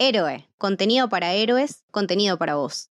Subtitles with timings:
[0.00, 2.88] Héroe, contenido para héroes, contenido para vos.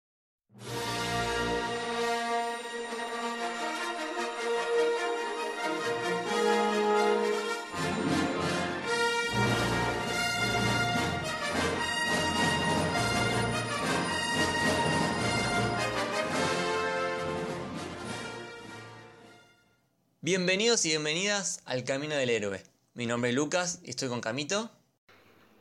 [20.21, 22.63] Bienvenidos y bienvenidas al Camino del Héroe.
[22.95, 24.71] Mi nombre es Lucas y estoy con Camito.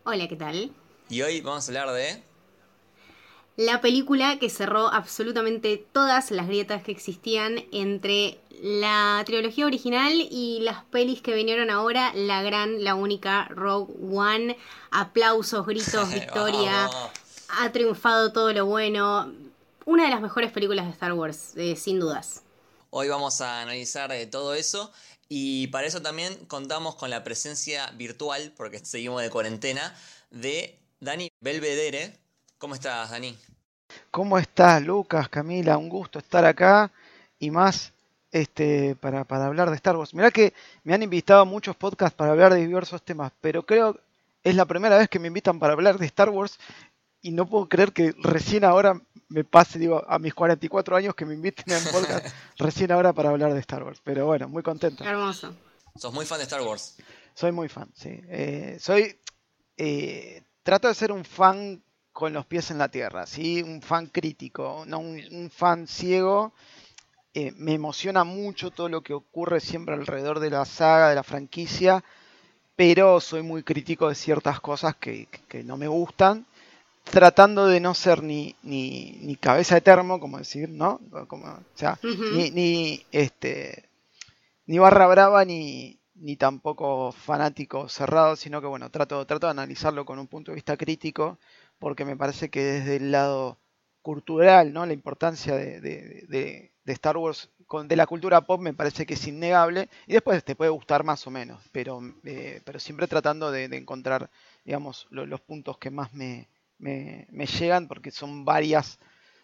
[0.04, 0.74] Hola, ¿qué tal?
[1.08, 2.22] Y hoy vamos a hablar de...
[3.56, 10.58] La película que cerró absolutamente todas las grietas que existían entre la trilogía original y
[10.62, 14.56] las pelis que vinieron ahora, la gran, la única Rogue One.
[14.90, 16.88] Aplausos, gritos, victoria.
[17.48, 19.32] ha triunfado todo lo bueno.
[19.84, 22.42] Una de las mejores películas de Star Wars, eh, sin dudas.
[22.90, 24.90] Hoy vamos a analizar eh, todo eso
[25.28, 29.94] y para eso también contamos con la presencia virtual, porque seguimos de cuarentena,
[30.30, 32.18] de Dani Belvedere.
[32.58, 33.36] ¿Cómo estás, Dani?
[34.10, 35.76] ¿Cómo estás, Lucas, Camila?
[35.76, 36.90] Un gusto estar acá
[37.38, 37.92] y más
[38.30, 40.14] este, para, hablar de Star Wars.
[40.14, 43.98] Mirá que me han invitado a muchos podcasts para hablar de diversos temas, pero creo
[44.42, 46.58] es la primera vez que me invitan para hablar de Star Wars
[47.22, 51.24] y no puedo creer que recién ahora me pase, digo, a mis 44 años que
[51.24, 52.26] me inviten a un podcast
[52.58, 54.00] recién ahora para hablar de Star Wars.
[54.04, 55.04] Pero bueno, muy contento.
[55.04, 55.54] Hermoso.
[55.96, 56.96] ¿Sos muy fan de Star Wars?
[57.34, 58.20] Soy muy fan, sí.
[58.28, 59.18] Eh, soy
[59.76, 61.80] eh, trato de ser un fan
[62.12, 63.62] con los pies en la tierra, ¿sí?
[63.62, 66.52] un fan crítico, no un, fan ciego.
[67.34, 71.24] Eh, me emociona mucho todo lo que ocurre siempre alrededor de la saga, de la
[71.24, 72.02] franquicia,
[72.76, 75.28] pero soy muy crítico de ciertas cosas que,
[75.64, 76.46] no me gustan,
[77.02, 81.00] tratando de no ser ni, ni, cabeza de termo, como decir, ¿no?
[81.26, 83.88] Como, o sea, ni, ni, este,
[84.66, 90.04] ni barra brava, ni, ni tampoco fanático cerrado, sino que bueno, trato, trato de analizarlo
[90.04, 91.38] con un punto de vista crítico,
[91.78, 93.58] porque me parece que desde el lado
[94.02, 94.86] cultural, ¿no?
[94.86, 99.26] La importancia de, de, Star Wars, con, de la cultura pop, me parece que es
[99.26, 103.64] innegable, y después te puede gustar más o menos, pero, eh, pero siempre tratando de,
[103.64, 104.30] encontrar,
[104.64, 106.48] digamos, los puntos que más me,
[106.78, 108.98] me, llegan, porque son varias,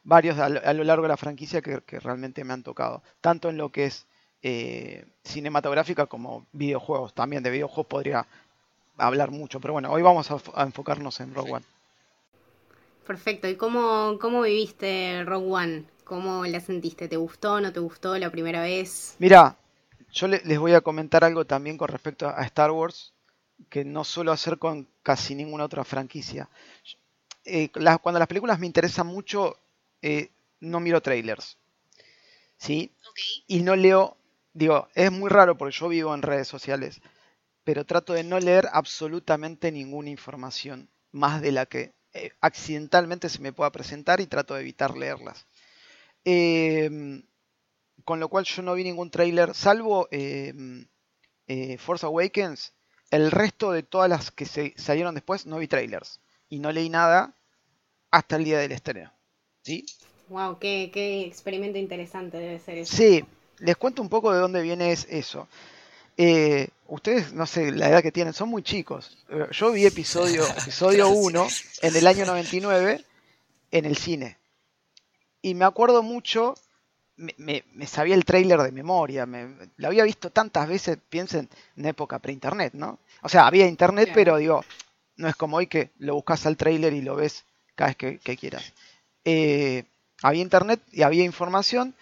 [0.04, 3.70] varios a lo, largo de la franquicia que realmente me han tocado, tanto en lo
[3.72, 4.06] que es
[4.42, 7.14] eh, cinematográfica como videojuegos.
[7.14, 8.26] También de videojuegos podría
[8.96, 11.64] hablar mucho, pero bueno, hoy vamos a, enfocarnos en Rogue One.
[13.06, 15.84] Perfecto, ¿y cómo, cómo viviste Rogue One?
[16.04, 17.08] ¿Cómo la sentiste?
[17.08, 19.14] ¿Te gustó, no te gustó la primera vez?
[19.18, 19.56] Mira,
[20.12, 23.12] yo les voy a comentar algo también con respecto a Star Wars,
[23.68, 26.48] que no suelo hacer con casi ninguna otra franquicia.
[27.44, 27.70] Eh,
[28.02, 29.56] cuando las películas me interesan mucho,
[30.02, 30.30] eh,
[30.60, 31.56] no miro trailers.
[32.56, 32.90] ¿Sí?
[33.46, 34.16] Y no leo
[34.52, 37.00] digo, es muy raro porque yo vivo en redes sociales,
[37.64, 43.40] pero trato de no leer absolutamente ninguna información más de la que eh, accidentalmente se
[43.40, 45.46] me pueda presentar y trato de evitar leerlas.
[46.24, 47.22] Em,
[48.04, 50.88] con lo cual yo no vi ningún trailer, salvo em,
[51.46, 52.72] eh, Force Awakens,
[53.10, 56.88] el resto de todas las que se salieron después no vi trailers y no leí
[56.88, 57.34] nada
[58.10, 59.12] hasta el día del estreno.
[59.62, 59.84] ¿Sí?
[60.28, 62.96] Wow, qué, qué experimento interesante debe ser eso.
[62.96, 63.24] Sí,
[63.60, 65.48] les cuento un poco de dónde viene eso.
[66.16, 69.16] Eh, ustedes, no sé, la edad que tienen, son muy chicos.
[69.28, 71.48] Eh, yo vi episodio, episodio 1
[71.82, 73.04] en el año 99
[73.70, 74.36] en el cine.
[75.42, 76.54] Y me acuerdo mucho,
[77.16, 82.18] me, sabía el tráiler de memoria, me, lo había visto tantas veces, piensen, en época
[82.18, 82.98] pre-internet, ¿no?
[83.22, 84.62] O sea, había internet, pero digo,
[85.16, 87.44] no es como hoy que lo buscas al tráiler y lo ves
[87.74, 88.72] cada vez que, quieras.
[89.24, 89.84] Eh,
[90.22, 91.94] había internet y había información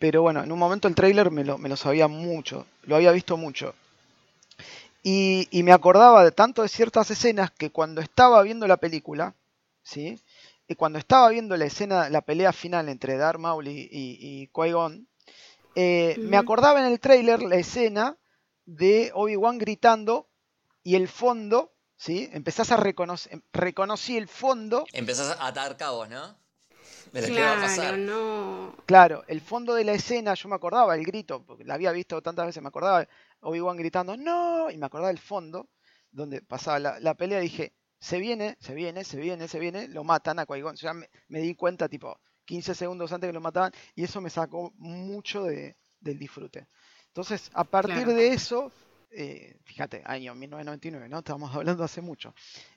[0.00, 3.12] pero bueno, en un momento el trailer me lo, me lo sabía mucho, lo había
[3.12, 3.74] visto mucho.
[5.02, 9.34] Y, me acordaba de tanto de ciertas escenas que cuando estaba viendo la película,
[9.82, 10.18] ¿sí?
[10.66, 15.06] Y cuando estaba viendo la escena, la pelea final entre Darth Maul y, y, Qui-Gon,
[15.74, 18.16] eh, me acordaba en el trailer la escena
[18.64, 20.28] de Obi-Wan gritando
[20.82, 22.30] y el fondo, ¿sí?
[22.32, 24.86] Empezás a reconocer, reconocí el fondo.
[24.92, 26.39] Empezás a atar cabos, ¿no?
[27.10, 28.74] Claro, No.
[28.86, 32.20] Claro, el fondo de la escena, yo me acordaba el grito, porque la había visto
[32.22, 33.06] tantas veces, me acordaba
[33.40, 34.70] Obi-Wan gritando, ¡No!
[34.70, 35.68] Y me acordaba el fondo,
[36.10, 40.38] donde pasaba la, pelea, dije, se viene, se viene, se viene, se viene, lo matan
[40.38, 40.76] a Qui-Gon.
[40.76, 44.72] Ya me, di cuenta, tipo, 15 segundos antes que lo mataban, y eso me sacó
[44.76, 46.66] mucho de, del disfrute.
[47.08, 48.72] Entonces, a partir de eso,
[49.10, 51.18] eh, fíjate, año 1999, ¿no?
[51.18, 52.34] Estamos hablando hace mucho.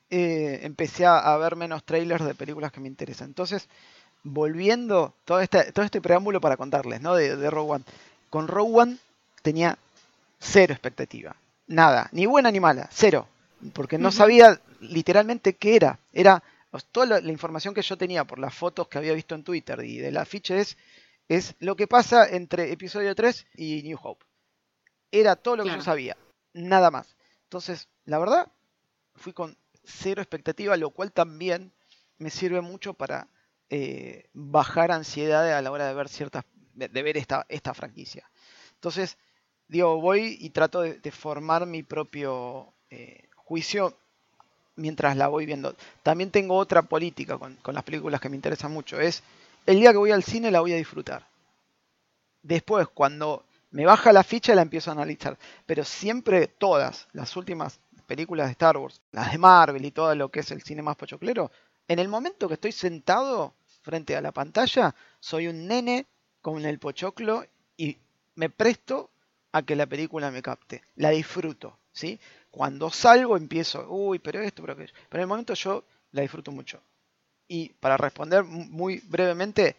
[0.09, 3.27] Eh, empecé a, a, ver menos trailers de películas que me interesan.
[3.27, 3.69] Entonces,
[4.23, 7.15] volviendo todo este, todo este preámbulo para contarles, ¿no?
[7.15, 7.83] De, de Rogue One.
[8.29, 8.97] Con Rogue One
[9.41, 9.77] tenía
[10.39, 11.35] cero expectativa.
[11.67, 13.27] Nada, ni buena ni mala, cero.
[13.73, 15.99] porque no sabía literalmente qué era.
[16.11, 16.43] Era
[16.91, 19.97] toda la, información que yo tenía por las fotos que había visto en Twitter y
[19.97, 20.77] del afiche es,
[21.29, 24.25] es lo que pasa entre episodio 3 y New Hope.
[25.11, 26.17] Era todo lo que yo sabía,
[26.53, 27.15] nada más.
[27.43, 28.51] Entonces, la verdad,
[29.15, 31.71] fui con cero expectativa, lo cual también
[32.17, 33.27] me sirve mucho para
[33.69, 38.30] eh, bajar ansiedad a la hora de ver ciertas, de ver esta, esta franquicia.
[38.75, 39.18] Entonces,
[39.68, 43.98] digo, voy y trato de, formar mi propio eh, juicio
[44.75, 45.75] mientras la voy viendo.
[46.04, 49.00] También tengo otra política con, las películas que me interesan mucho.
[49.00, 49.24] Es
[49.66, 51.27] el día que voy al cine la voy a disfrutar.
[52.42, 55.38] Después, cuando me baja la ficha, la empiezo a analizar.
[55.66, 60.30] Pero siempre todas las últimas películas de Star Wars, las de Marvel y todo lo
[60.30, 61.51] que es el cine más pochoclero,
[61.88, 66.06] en el momento que estoy sentado frente a la pantalla, soy un nene
[66.41, 67.45] con el pochoclo
[67.77, 67.97] y
[68.35, 69.09] me presto
[69.51, 70.83] a que la película me capte.
[70.95, 72.19] La disfruto, ¿sí?
[72.51, 74.94] Cuando salgo empiezo, uy, pero esto, pero aquello.
[75.09, 76.81] Pero en el momento yo la disfruto mucho.
[77.47, 79.75] Y para responder muy brevemente,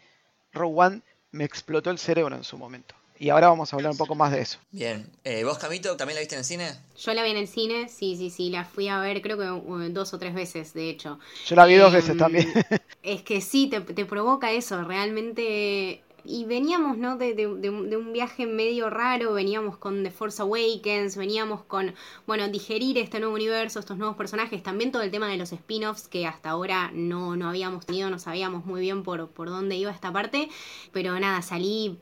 [0.53, 2.95] One me explotó el cerebro en su momento.
[3.17, 4.59] Y ahora vamos a hablar un poco más de eso.
[4.71, 5.09] Bien.
[5.23, 6.71] Eh, ¿Vos, Camito, también la viste en el cine?
[6.97, 8.49] Yo la vi en el cine, sí, sí, sí.
[8.49, 11.19] La fui a ver creo que uh, dos o tres veces, de hecho.
[11.45, 12.51] Yo la vi dos veces em, también.
[13.03, 14.83] Es que sí, te, te provoca eso.
[14.83, 17.17] Realmente y veníamos, ¿no?
[17.17, 21.93] De, de, de, un viaje medio raro, veníamos con The Force Awakens, veníamos con,
[22.25, 26.07] bueno, digerir este nuevo universo, estos nuevos personajes, también todo el tema de los spin-offs
[26.07, 29.91] que hasta ahora no, no habíamos tenido, no sabíamos muy bien por, por dónde iba
[29.91, 30.49] esta parte,
[30.91, 31.99] pero nada, salí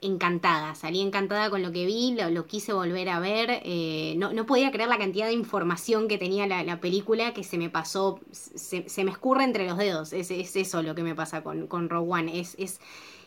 [0.00, 4.46] encantada, salí encantada con lo que vi, lo, quise volver a ver, eh, no, no,
[4.46, 8.88] podía creer la cantidad de información que tenía la, película que se me pasó, se,
[8.88, 11.88] se, me escurre entre los dedos, es, es eso lo que me pasa con, con
[11.88, 12.80] Rogue One, es, es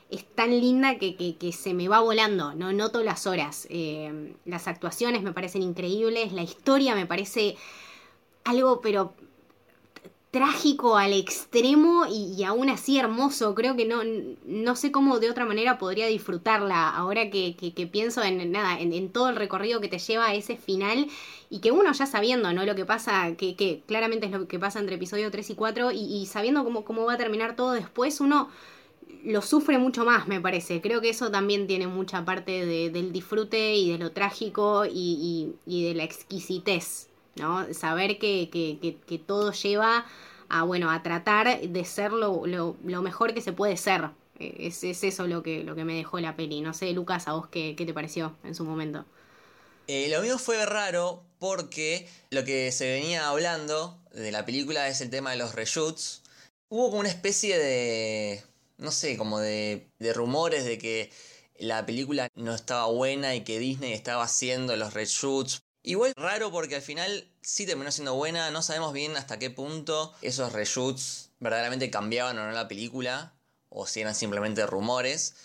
[0.09, 3.65] es tan linda que, que, se me va volando, no noto las horas.
[3.69, 7.55] Eh, las actuaciones me parecen increíbles, la historia me parece
[8.43, 9.13] algo pero
[10.31, 13.53] trágico al extremo y, aún así hermoso.
[13.53, 14.01] Creo que no,
[14.45, 19.09] no sé cómo de otra manera podría disfrutarla ahora que, que, pienso en nada, en,
[19.09, 21.07] todo el recorrido que te lleva a ese final
[21.49, 22.65] y que uno ya sabiendo, ¿no?
[22.65, 25.91] Lo que pasa, que, que claramente es lo que pasa entre episodio 3 y 4
[25.91, 28.49] y, y sabiendo cómo, cómo va a terminar todo después, uno
[29.23, 30.81] lo sufre mucho más, me parece.
[30.81, 35.93] Creo que eso también tiene mucha parte del disfrute y de lo trágico y, de
[35.93, 37.73] la exquisitez, ¿no?
[37.73, 40.05] Saber que, que, todo lleva
[40.49, 44.09] a, bueno, a tratar de ser lo, lo, mejor que se puede ser.
[44.39, 46.61] Es, es, eso lo que, lo que me dejó la peli.
[46.61, 49.05] No sé, Lucas, ¿a vos qué, qué te pareció en su momento?
[49.87, 55.01] Eh, lo mío fue raro porque lo que se venía hablando de la película es
[55.01, 56.23] el tema de los reshoots.
[56.69, 58.43] Hubo como una especie de
[58.81, 61.11] no sé, como de, de rumores de que
[61.57, 65.63] la película no estaba buena y que Disney estaba haciendo los reshoots.
[65.83, 70.13] Igual raro porque al final sí terminó siendo buena, no sabemos bien hasta qué punto
[70.21, 73.33] esos reshoots verdaderamente cambiaban o no la película,
[73.69, 75.35] o si eran simplemente rumores,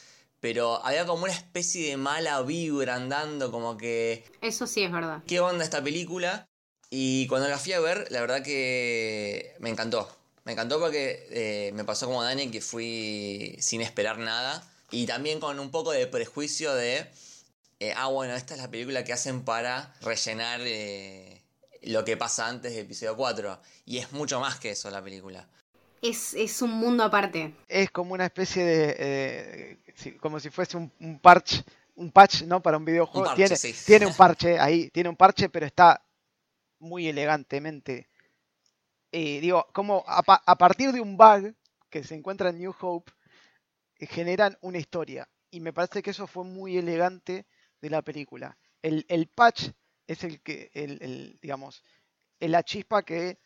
[0.41, 4.25] pero había como una especie de mala vibra andando, como que...
[4.43, 5.23] Eso sí es verdad.
[5.27, 6.47] ¿Qué onda esta película?
[6.91, 10.15] Y cuando la fui a ver, la verdad que me encantó.
[10.45, 15.41] Me encantó porque eh, me pasó como Dani que fui sin esperar nada y también
[15.41, 17.11] con un poco de prejuicio de,
[17.81, 21.43] eh, ah bueno, esta es la película que hacen para rellenar eh,
[21.83, 25.49] lo que pasa antes del episodio 4 y es mucho más que eso la película.
[26.03, 27.55] Es, es un mundo aparte.
[27.69, 29.79] Es como una especie de,
[30.21, 31.65] como si fuese un, un parche
[31.97, 32.61] un patch, ¿no?
[32.61, 33.33] Para un videojuego.
[33.35, 33.57] tiene,
[33.87, 36.05] tiene un parche ahí, tiene un parche, pero está
[36.79, 38.07] muy elegantemente
[39.19, 41.55] eh, digo, como a, partir de un bug
[41.89, 43.13] que se encuentra en New Hope,
[43.99, 45.27] eh, generan una historia.
[45.51, 47.47] Y me parece que eso fue muy elegante
[47.81, 48.57] de la película.
[48.83, 49.71] El, patch
[50.07, 51.83] es el que, el, digamos,
[52.39, 53.39] la chispa que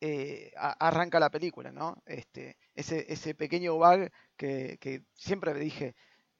[0.00, 2.02] eh, arranca la película, ¿no?
[2.06, 5.94] Este, ese, ese pequeño bug que, que siempre dije,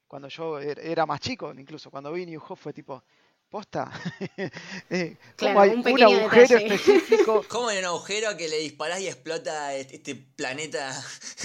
[0.07, 3.03] cuando yo er, era más chico, incluso cuando vi New Hope fue tipo,
[3.49, 3.91] posta.
[4.89, 7.43] eh, ¿Cómo hay un, agujero específico?
[7.49, 10.95] ¿Cómo hay un agujero que le disparás y explota este planeta?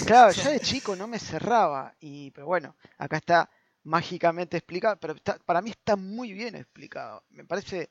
[0.05, 1.95] claro, yo de chico no me cerraba.
[1.99, 3.49] Y, pero bueno, acá está
[3.85, 4.97] mágicamente explicado.
[4.99, 5.15] Pero
[5.45, 7.23] para mí está muy bien explicado.
[7.29, 7.89] Me parece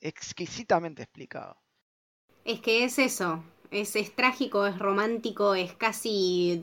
[0.00, 1.60] exquisitamente explicado.
[2.44, 3.44] Es que es eso.
[3.70, 6.60] Es, es trágico, es romántico, es casi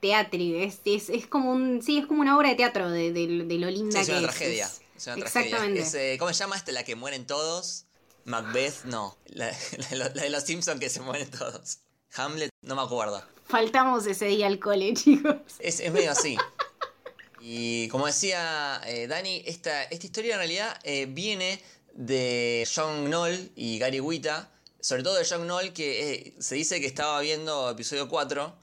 [0.00, 0.40] teatro.
[0.40, 1.82] Es, es, como un.
[1.82, 4.68] Sí, es como una obra de teatro de, lo linda es una tragedia.
[4.94, 6.18] Exactamente.
[6.18, 6.72] ¿Cómo se llama este?
[6.72, 7.84] La que mueren todos.
[8.24, 9.16] Macbeth, no.
[9.26, 9.50] La,
[10.14, 11.78] de los Simpsons que se mueren todos.
[12.14, 13.22] Hamlet, no me acuerdo.
[13.44, 15.36] Faltamos ese día al cole, chicos.
[15.58, 16.36] Es, medio así.
[17.40, 21.60] Y como decía eh, Dani, esta, esta historia en realidad eh, viene
[21.94, 26.80] de John Knoll y Gary Wita, sobre todo de John Knoll, que eh, se dice
[26.80, 28.54] que estaba viendo episodio 4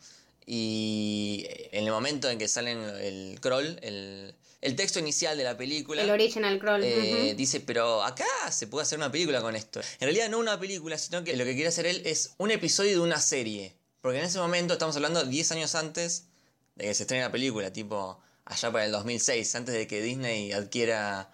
[0.45, 5.57] y en el momento en que salen el crawl, el, el texto inicial de la
[5.57, 6.01] película.
[6.03, 6.83] El original crawl.
[6.83, 9.79] eh, Dice, pero acá se puede hacer una película con esto.
[9.79, 12.91] En realidad no una película, sino que lo que quiere hacer él es un episodio
[12.91, 13.73] de una serie.
[14.01, 16.25] Porque en ese momento estamos hablando 10 años antes
[16.75, 20.51] de que se estrene la película, tipo allá para el 2006, antes de que Disney
[20.51, 21.31] adquiera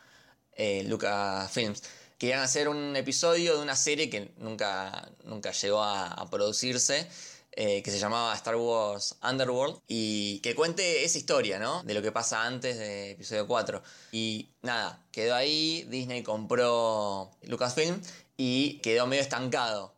[0.54, 1.84] eh, Lucasfilms.
[2.18, 7.08] Querían hacer un episodio de una serie que nunca, nunca llegó a, producirse.
[7.54, 11.84] Eh, que se llamaba Star Wars Underworld y que cuente esa historia, ¿no?
[11.84, 13.84] De lo que pasa antes de episodio 4.
[14.14, 18.02] Y nada, quedó ahí, Disney compró Lucasfilm
[18.38, 19.94] y quedó medio estancado.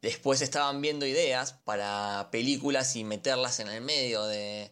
[0.00, 4.70] Después estaban viendo ideas para películas y meterlas en el medio de,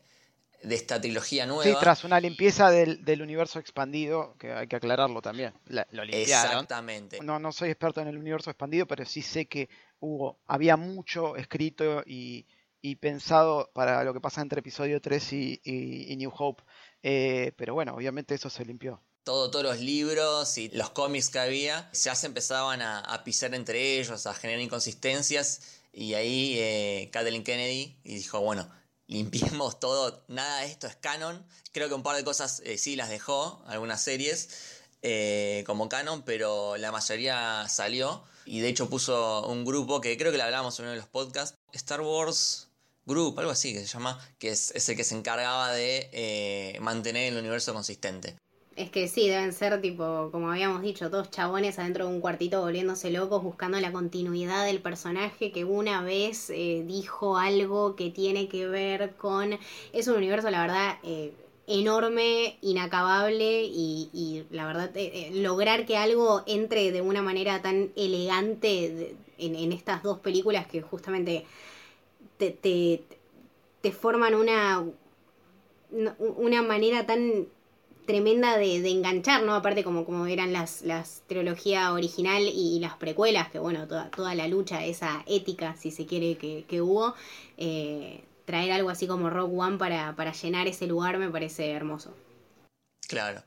[0.62, 1.64] de esta trilogía nueva.
[1.64, 5.52] Sí, tras una limpieza del, del, universo expandido, que hay que aclararlo también.
[5.66, 6.52] La, lo limpiaron.
[6.52, 7.20] Exactamente.
[7.20, 9.68] No, no soy experto en el universo expandido, pero sí sé que
[10.00, 12.46] hubo, había mucho escrito y,
[12.80, 16.62] y pensado para lo que pasa entre episodio 3 y, y, y New Hope.
[17.02, 19.02] Eh, pero bueno, obviamente eso se limpió.
[19.24, 23.54] Todo, todos los libros y los cómics que había ya se empezaban a, a pisar
[23.54, 25.80] entre ellos, a generar inconsistencias.
[25.92, 28.68] Y ahí eh, Kathleen Kennedy dijo, bueno,
[29.06, 31.44] limpiemos todo, nada de esto es canon.
[31.72, 34.48] Creo que un par de cosas eh, sí las dejó, algunas series
[35.02, 38.24] eh, como canon, pero la mayoría salió.
[38.44, 41.08] Y de hecho puso un grupo que creo que le hablamos en uno de los
[41.08, 42.68] podcasts, Star Wars
[43.04, 47.32] Group, algo así que se llama, que es ese que se encargaba de eh, mantener
[47.32, 48.36] el universo consistente.
[48.74, 52.62] Es que sí, deben ser tipo, como habíamos dicho, dos chabones adentro de un cuartito
[52.62, 58.48] volviéndose locos buscando la continuidad del personaje que una vez eh, dijo algo que tiene
[58.48, 59.58] que ver con...
[59.92, 61.34] Es un universo, la verdad, eh,
[61.66, 67.90] enorme, inacabable y, y la verdad, eh, lograr que algo entre de una manera tan
[67.94, 71.44] elegante en, en, estas dos películas que justamente
[72.38, 73.02] te, te,
[73.82, 74.82] te forman una,
[76.18, 77.48] una manera tan
[78.06, 79.54] tremenda de, de, enganchar, ¿no?
[79.54, 84.10] Aparte como, como eran las, las trilogía original y, y las precuelas, que bueno, toda,
[84.10, 87.14] toda, la lucha, esa ética, si se quiere, que, que hubo,
[87.56, 92.14] eh, traer algo así como Rock One para, para llenar ese lugar me parece hermoso.
[93.08, 93.42] Claro.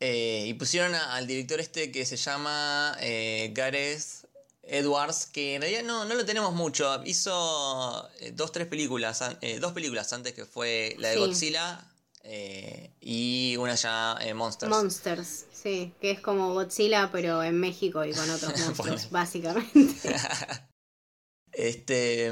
[0.00, 4.26] Eh, y pusieron a, al director este que se llama eh, Gareth
[4.62, 7.02] Edwards, que en realidad no, no lo tenemos mucho.
[7.04, 9.22] Hizo dos, tres películas,
[9.60, 11.20] dos películas antes que fue la de sí.
[11.20, 11.89] Godzilla,
[12.22, 14.70] eh, y una ya eh, Monsters.
[14.70, 20.14] Monsters, sí, que es como Godzilla pero en México y con otros monstruos, básicamente.
[21.52, 22.30] este,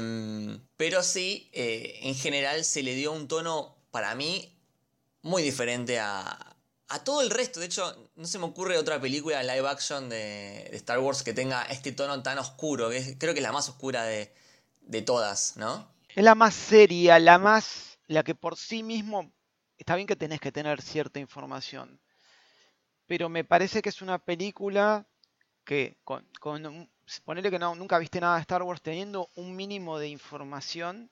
[0.77, 4.55] pero sí, eh, en general se le dio un tono para mí
[5.21, 6.55] muy diferente a,
[6.89, 7.59] a todo el resto.
[7.59, 11.33] De hecho, no se me ocurre otra película live action de, de Star Wars que
[11.33, 14.31] tenga este tono tan oscuro, que es, creo que es la más oscura de,
[14.81, 15.91] de todas, ¿no?
[16.15, 19.31] Es la más seria, la más, la que por sí mismo
[19.79, 21.99] está bien que tenés que tener cierta información,
[23.07, 25.07] pero me parece que es una película
[25.63, 26.89] que, con, con
[27.25, 31.09] ponerle que no, nunca viste nada de Star Wars, teniendo un mínimo de información,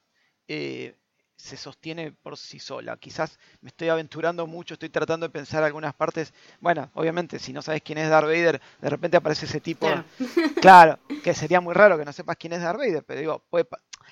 [0.48, 0.96] eh,
[1.36, 2.98] se sostiene por sí sola.
[2.98, 6.34] Quizás me estoy aventurando mucho, estoy tratando de pensar algunas partes.
[6.60, 9.88] Bueno, obviamente, si no sabes quién es Darth Vader, de repente aparece ese tipo.
[9.88, 10.04] Claro,
[10.62, 13.68] claro que sería muy raro que no sepas quién es Darth Vader, pero digo, puede,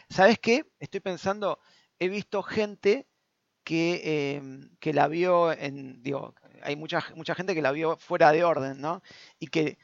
[0.10, 0.66] ¿sabes qué?
[0.80, 1.60] Estoy pensando,
[2.00, 3.08] he visto gente
[3.66, 4.42] que, eh,
[4.80, 8.80] que la vio en, digo, hay mucha, mucha gente que la vio fuera de orden,
[8.80, 9.02] ¿no?
[9.40, 9.78] Y que,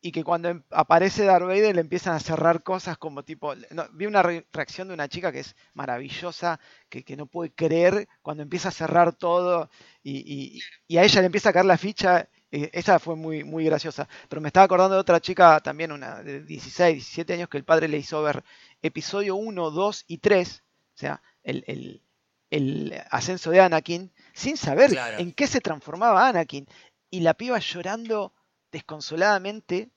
[0.00, 4.22] y que cuando aparece Darth le empiezan a cerrar cosas como tipo, no, vi una
[4.22, 8.68] re reacción de una chica que es maravillosa, que, que, no puede creer cuando empieza
[8.68, 9.70] a cerrar todo
[10.02, 13.64] y, y, y a ella le empieza a caer la ficha esa fue muy, muy
[13.64, 14.08] graciosa.
[14.28, 17.64] Pero me estaba acordando de otra chica, también una de 16, 17 años, que el
[17.64, 18.42] padre le hizo ver
[18.82, 20.64] episodio 1, 2 y 3,
[20.94, 22.02] o sea, el, el,
[22.50, 25.18] el ascenso de Anakin sin saber claro.
[25.18, 26.66] en qué se transformaba Anakin.
[27.10, 28.32] Y la piba llorando
[28.70, 29.90] desconsoladamente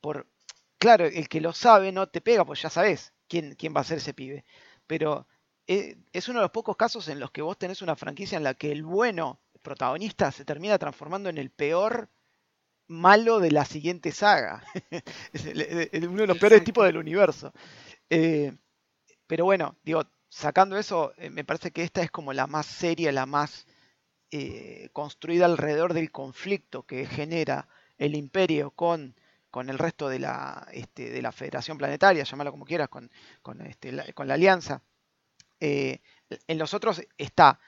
[0.00, 0.26] por...
[0.78, 3.84] Claro, el que lo sabe no te pega, pues ya sabes quién, quién va a
[3.84, 4.44] ser ese pibe.
[4.86, 5.26] Pero
[5.68, 8.54] es uno de los pocos casos en los que vos tenés una franquicia en la
[8.54, 12.08] que el bueno el protagonista se termina transformando en el peor
[12.86, 14.64] malo de la siguiente saga.
[15.32, 17.52] es uno de los peores tipos del universo.
[18.08, 18.56] Eh,
[19.26, 23.12] pero bueno, digo, sacando eso, eh, me parece que esta es como la más seria,
[23.12, 23.66] la más
[24.30, 27.68] eh, construida alrededor del conflicto que genera
[27.98, 29.16] el imperio con,
[29.50, 33.10] con el resto de la, este, de la Federación Planetaria, llámalo como quieras, con,
[33.42, 34.82] con, este, la, con la Alianza.
[35.60, 36.00] Eh,
[36.46, 37.58] en los otros está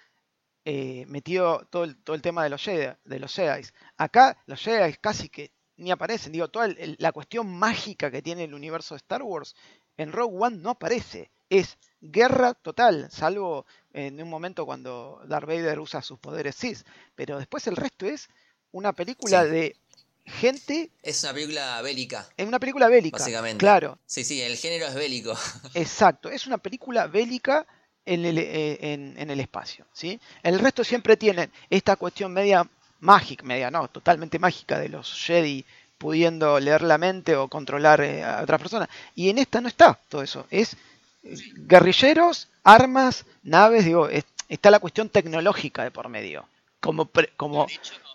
[0.64, 3.66] eh, metido todo el, todo el tema de los, Jedi, de los Jedi.
[3.96, 6.32] Acá los Jedi casi que ni aparecen.
[6.32, 9.54] Digo, toda la cuestión mágica que tiene el universo de Star Wars
[9.96, 11.30] en Rogue One no aparece.
[11.50, 16.86] Es guerra total, salvo en un momento cuando Darth Vader usa sus poderes Sith.
[17.14, 18.28] Pero después el resto es
[18.72, 19.76] una película de
[20.24, 20.90] gente.
[21.02, 22.26] Es una película bélica.
[22.36, 23.18] Es una película bélica.
[23.18, 23.58] Básicamente.
[23.58, 23.98] Claro.
[24.06, 25.34] Sí, sí, el género es bélico.
[25.74, 27.66] Exacto, es una película bélica
[28.06, 29.86] en el, eh, en, el espacio.
[29.92, 30.20] ¿sí?
[30.42, 32.66] El resto siempre tienen esta cuestión media
[33.00, 35.64] mágica, media no, totalmente mágica de los Jedi
[35.98, 38.88] pudiendo leer la mente o controlar eh, a otras personas.
[39.14, 40.46] Y en esta no está todo eso.
[40.50, 40.76] Es
[41.22, 44.08] guerrilleros, armas, naves, digo,
[44.48, 46.48] está la cuestión tecnológica de por medio,
[46.80, 47.66] como, como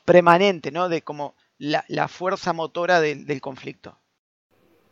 [0.05, 0.89] permanente, ¿no?
[0.89, 3.97] De como la, la fuerza motora del conflicto.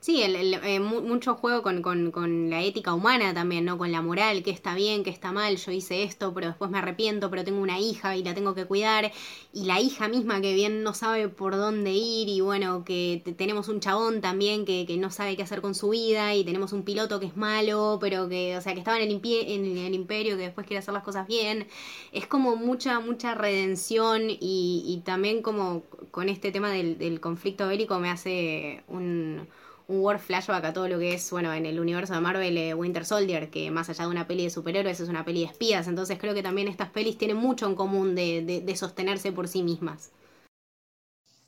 [0.03, 3.77] Sí, el, eh, mucho juego con, con, con, la ética humana también, ¿no?
[3.77, 6.79] Con la moral, que está bien, que está mal, yo hice esto, pero después me
[6.79, 9.13] arrepiento, pero tengo una hija y la tengo que cuidar.
[9.53, 13.69] Y la hija misma que bien no sabe por dónde ir y bueno, que tenemos
[13.69, 16.83] un chabón también que, que, no sabe qué hacer con su vida y tenemos un
[16.83, 20.35] piloto que es malo, pero que, o sea, que estaba en el, en el imperio,
[20.35, 21.65] que después quiere hacer las cosas bien.
[22.11, 27.69] Es como mucha, mucha redención y, y también como con este tema del, del conflicto
[27.69, 29.47] bélico me hace un
[29.87, 32.73] un word flashback a todo lo que es, bueno, en el universo de Marvel, eh,
[32.73, 35.87] Winter Soldier, que más allá de una peli de superhéroes es una peli de espías,
[35.87, 40.11] entonces creo que también estas pelis tienen mucho en común de, sostenerse por sí mismas.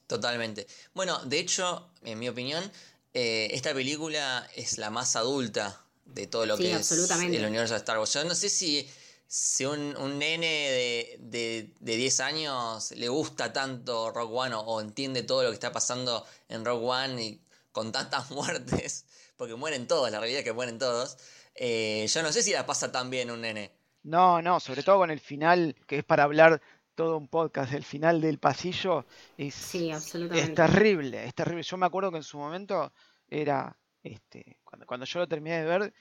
[0.08, 0.68] Totalmente.
[0.94, 2.64] Bueno, de hecho, en mi opinión,
[3.14, 7.80] eh, esta película es la más adulta de todo lo que es el universo de
[7.80, 8.14] Star Wars.
[8.14, 8.88] Yo no sé si,
[9.28, 14.60] si un, un nene de, de, de, 10 años le gusta tanto Rock One o,
[14.62, 17.42] o, entiende todo lo que está pasando en Rock One y
[17.76, 19.06] con tantas muertes,
[19.36, 21.18] porque mueren todos, la realidad es que mueren todos,
[21.56, 23.74] eh, yo no sé si la pasa tan bien un nene.
[24.04, 26.62] No, no, sobre todo con el final, que es para hablar
[26.96, 29.06] todo un podcast, el final del pasillo,
[29.38, 30.52] es, sí, absolutamente.
[30.52, 31.64] es terrible, es terrible.
[31.64, 32.94] Yo me acuerdo que en su momento
[33.28, 35.94] era, este, cuando, cuando yo lo terminé de ver,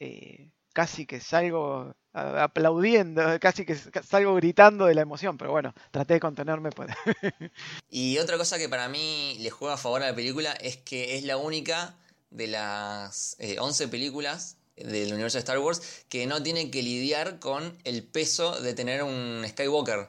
[0.00, 6.14] eh, casi que salgo aplaudiendo, casi que salgo gritando de la emoción, pero bueno, traté
[6.14, 6.70] de contenerme.
[6.70, 6.90] Pues.
[7.90, 11.16] y otra cosa que para mí le juega a favor a la película es que
[11.16, 11.96] es la única
[12.30, 17.40] de las 11 eh, películas del universo de Star Wars que no tiene que lidiar
[17.40, 20.08] con el peso de tener un Skywalker.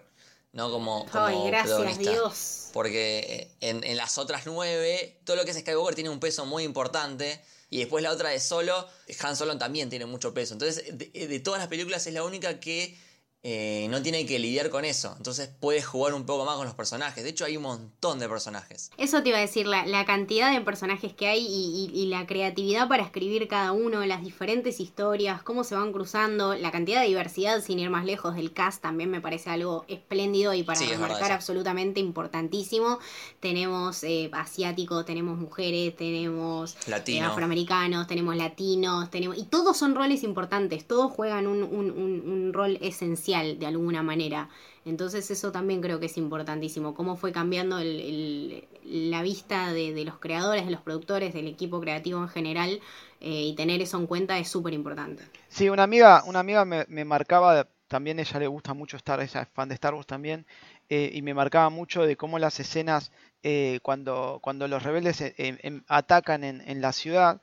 [0.54, 0.70] ¿no?
[0.70, 2.70] Como, como Ay, gracias Dios.
[2.74, 6.63] Porque en, en las otras nueve, todo lo que es Skywalker tiene un peso muy
[6.63, 8.88] importante y después la otra de Solo,
[9.22, 10.54] Han Solo también tiene mucho peso.
[10.54, 12.98] Entonces, de, todas las películas es la única que
[13.41, 15.13] eh, no tiene que lidiar con eso.
[15.15, 17.23] Entonces puede jugar un poco más con los personajes.
[17.23, 18.91] De hecho, hay un montón de personajes.
[18.97, 23.04] Eso te iba a decir, la, cantidad de personajes que hay y, la creatividad para
[23.04, 27.80] escribir cada uno, las diferentes historias, cómo se van cruzando, la cantidad de diversidad, sin
[27.80, 32.99] ir más lejos del cast, también me parece algo espléndido y para remarcar absolutamente importantísimo.
[33.39, 36.75] Tenemos eh, asiáticos, tenemos mujeres, tenemos
[37.06, 39.38] eh, afroamericanos, tenemos latinos, tenemos.
[39.38, 44.50] Y todos son roles importantes, todos juegan un, un rol esencial de alguna manera.
[44.86, 50.65] Entonces eso también creo que es importantísimo, cómo fue cambiando la vista de, los creadores,
[50.65, 52.80] de los productores, del equipo creativo en general,
[53.22, 55.24] eh, y tener eso en cuenta es súper importante.
[55.48, 59.50] Sí, una amiga, una amiga me, marcaba, también ella le gusta mucho estar, ella es
[59.50, 60.46] fan de Star Wars también,
[60.88, 63.12] eh, y me marcaba mucho de cómo las escenas
[63.44, 67.42] eh, cuando, cuando los rebeldes em, atacan en, la ciudad,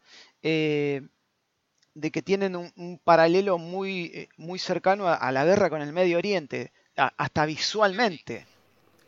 [1.96, 6.18] de que tienen un, paralelo muy, eh, muy cercano a, la guerra con el Medio
[6.18, 8.46] Oriente, hasta visualmente.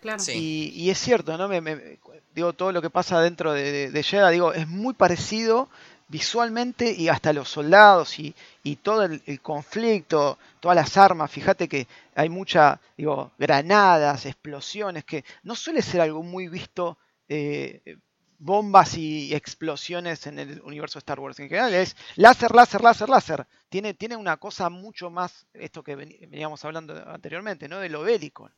[0.01, 0.22] Claro.
[0.35, 1.48] Y, es cierto, ¿no?
[1.48, 1.98] Me,
[2.35, 5.68] digo, todo lo que pasa dentro de, de, digo, es muy parecido
[6.09, 8.35] visualmente y hasta los soldados y,
[8.83, 15.55] todo el, conflicto, todas las armas, fíjate que hay mucha, digo, granadas, explosiones, que no
[15.55, 16.96] suele ser algo muy visto
[17.29, 17.98] eh,
[18.38, 21.38] bombas y explosiones en el universo de Star Wars.
[21.40, 23.46] En general es láser, láser, láser, láser.
[23.68, 27.81] Tiene, tiene una cosa mucho más, esto que veníamos hablando anteriormente, ¿no?
[27.81, 28.51] De lo bélico.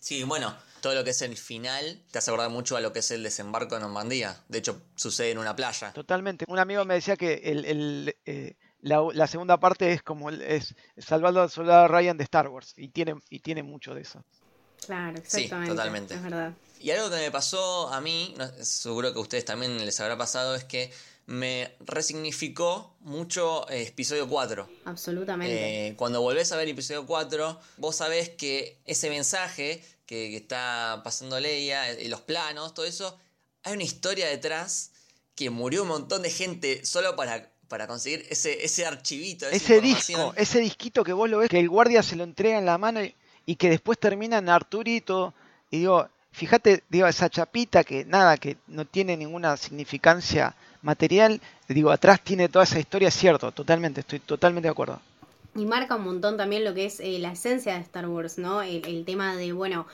[0.00, 2.98] Sí, bueno, todo lo que es el final te hace acordar mucho a lo que
[2.98, 4.36] es el desembarco en Normandía.
[4.48, 5.92] De hecho, sucede en una playa.
[5.94, 6.44] Totalmente.
[6.46, 11.48] Un amigo me decía que el, eh, la, segunda parte es como es Salvando al
[11.48, 12.74] Soldado Ryan de Star Wars.
[12.76, 14.22] Y tiene, y tiene mucho de eso.
[14.84, 15.70] Claro, exactamente.
[15.70, 16.14] Sí, totalmente.
[16.14, 16.52] Es verdad.
[16.84, 20.54] Y algo que me pasó a mí, seguro que a ustedes también les habrá pasado,
[20.54, 20.92] es que
[21.24, 24.68] me resignificó mucho eh, episodio 4.
[24.84, 25.88] Absolutamente.
[25.88, 31.40] Eh, cuando volvés a ver episodio 4, vos sabés que ese mensaje que, está pasando
[31.40, 33.18] Leia, y los planos, todo eso,
[33.62, 34.90] hay una historia detrás
[35.36, 39.48] que murió un montón de gente solo para para conseguir ese, ese archivito.
[39.48, 42.66] Ese disco, ese disquito que vos lo ves, que el guardia se lo entrega en
[42.66, 43.14] la mano y,
[43.46, 45.32] y que después termina en Arturito.
[45.70, 51.90] Y digo, fíjate, digo, esa chapita que nada, que no tiene ninguna significancia material, digo,
[51.90, 55.00] atrás tiene toda esa historia, cierto, totalmente, estoy totalmente de acuerdo.
[55.54, 58.60] Y marca un montón también lo que es eh, la esencia de Star Wars, ¿no?
[58.62, 59.86] el tema de, bueno,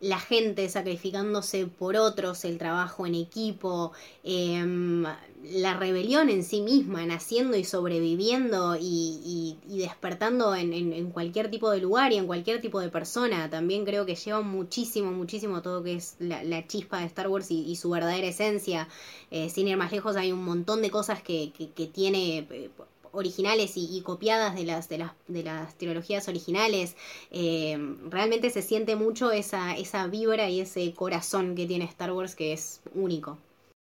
[0.00, 3.92] la gente sacrificándose por otros, el trabajo en equipo,
[4.24, 5.04] em,
[5.44, 12.12] la rebelión en sí misma, naciendo y sobreviviendo y, despertando en, cualquier tipo de lugar
[12.12, 13.50] y en cualquier tipo de persona.
[13.50, 17.76] También creo que lleva muchísimo, muchísimo todo que es la, chispa de Star Wars y,
[17.76, 18.88] su verdadera esencia.
[19.30, 22.70] Eh, sin ir más lejos, hay un montón de cosas que, que tiene eh,
[23.12, 26.94] originales y, copiadas de las, de las, de las trilogías originales.
[27.30, 27.76] Eh,
[28.08, 32.52] realmente se siente mucho esa, esa vibra y ese corazón que tiene Star Wars que
[32.52, 33.38] es único.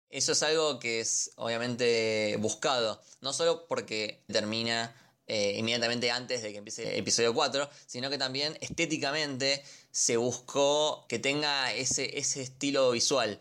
[0.09, 4.95] Eso es algo que es obviamente buscado, no solo porque termina
[5.27, 9.61] eh, inmediatamente antes de que empiece el episodio 4, sino que también estéticamente
[9.91, 13.37] se buscó que tenga ese, ese estilo visual.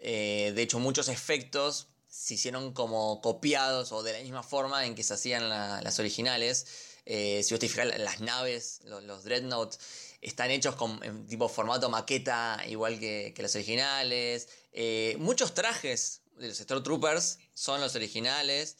[0.00, 1.87] Eh, de hecho, muchos efectos
[2.18, 6.66] se hicieron como copiados o de la misma forma en que se hacían las originales.
[7.06, 9.76] Eh, si vos las naves, los, los, Dreadnought,
[10.20, 14.48] están hechos con en tipo formato maqueta, igual que, que los originales.
[14.72, 18.76] Eh, muchos trajes de los Stormtroopers son los originales.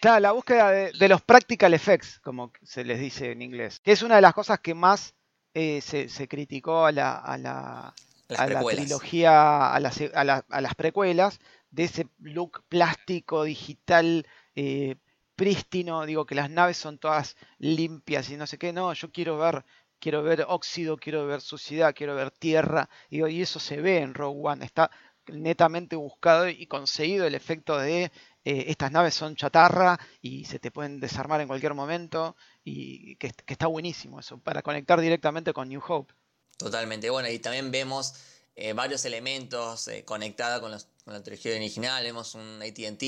[0.00, 4.02] Claro, la búsqueda de, los practical effects, como se les dice en inglés, que es
[4.02, 5.14] una de las cosas que más
[5.54, 7.94] eh, se, se, criticó a la, a la,
[8.36, 11.38] a la trilogía, a las, a las precuelas,
[11.70, 14.96] de ese look plástico, digital, eh,
[15.36, 19.38] prístino, digo que las naves son todas limpias y no sé qué, no, yo quiero
[19.38, 19.64] ver,
[19.98, 24.14] quiero ver óxido, quiero ver suciedad, quiero ver tierra, digo, y eso se ve en
[24.14, 24.90] Rogue One, está
[25.26, 28.04] netamente buscado y conseguido el efecto de
[28.44, 33.32] eh, estas naves son chatarra y se te pueden desarmar en cualquier momento y que,
[33.46, 36.14] está buenísimo eso, para conectar directamente con New Hope.
[36.56, 38.14] Totalmente, bueno, y también vemos
[38.54, 40.72] eh, varios elementos eh, conectados con,
[41.04, 42.02] con, la trilogía original.
[42.04, 43.02] Vemos un ATT.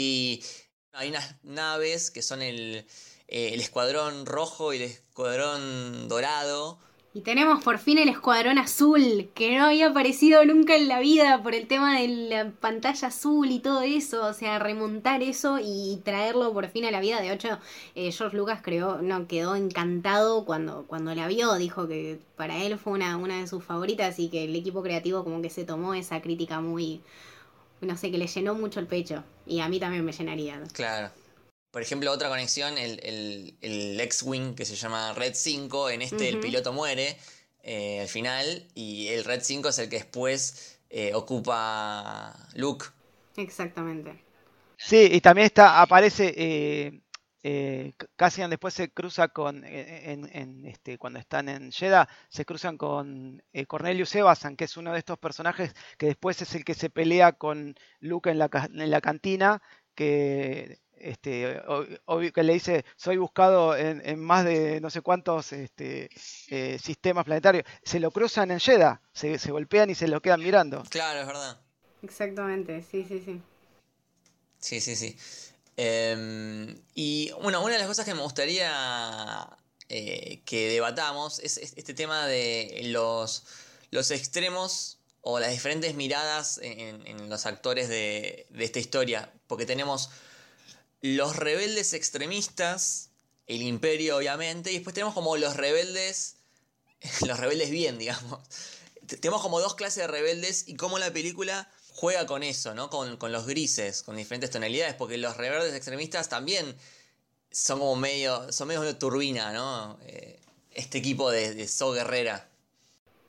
[0.94, 2.86] Hay unas naves que son el,
[3.28, 6.78] eh, el escuadrón rojo y el escuadrón dorado
[7.14, 11.42] y tenemos por fin el escuadrón azul, que no había aparecido nunca en la vida
[11.42, 14.24] por el tema de la pantalla azul y todo eso.
[14.26, 17.20] O sea, remontar eso y traerlo por fin a la vida.
[17.20, 17.58] De hecho,
[17.94, 21.52] eh, George Lucas creó, no, quedó encantado cuando, cuando la vio.
[21.56, 25.22] Dijo que para él fue una, una de sus favoritas y que el equipo creativo
[25.22, 27.02] como que se tomó esa crítica muy,
[27.86, 29.24] no sé, que le llenó mucho el pecho.
[29.46, 30.62] Y a mí también me llenaría.
[30.72, 31.10] Claro.
[31.70, 36.38] Por ejemplo, otra conexión, el, el, X-Wing que se llama Red 5, en este el
[36.38, 37.16] piloto muere
[37.62, 42.86] eh, al final y el Red 5 es el que después eh, ocupa Luke.
[43.36, 44.22] Exactamente.
[44.76, 47.00] Sí, y también está, aparece, eh,
[47.42, 53.42] eh Cassian después se cruza con, en, este, cuando están en Jeddah, se cruzan con
[53.66, 57.32] Cornelius Evasan, que es uno de estos personajes que después es el que se pelea
[57.32, 59.62] con Luke en la, en la cantina,
[59.94, 61.60] que este,
[62.32, 66.08] que le dice, soy buscado en, más de no sé cuántos este,
[66.48, 70.82] eh, sistemas planetarios, se lo cruzan en Jeddah, se, golpean y se lo quedan mirando.
[70.90, 71.60] Claro, es verdad.
[72.02, 73.42] Exactamente, sí, sí, sí.
[74.58, 75.16] Sí, sí, sí.
[75.76, 79.48] Em, y bueno, una de las cosas que me gustaría
[79.88, 83.44] eh, que debatamos es, este tema de los,
[83.90, 89.32] los extremos o las diferentes miradas en, los actores de, de, esta historia.
[89.46, 90.10] Porque tenemos
[91.00, 93.10] los rebeldes extremistas,
[93.46, 96.36] el imperio obviamente, y después tenemos como los rebeldes,
[97.26, 98.40] los rebeldes bien, digamos.
[99.06, 102.90] Tenemos como dos clases de rebeldes y cómo la película juega con eso, ¿no?
[102.90, 106.74] Con, los grises, con diferentes tonalidades, porque los rebeldes extremistas también
[107.50, 109.98] son como medio, son medio de turbina, ¿no?
[110.06, 110.40] Eh,
[110.72, 112.48] este equipo de, de So Guerrera.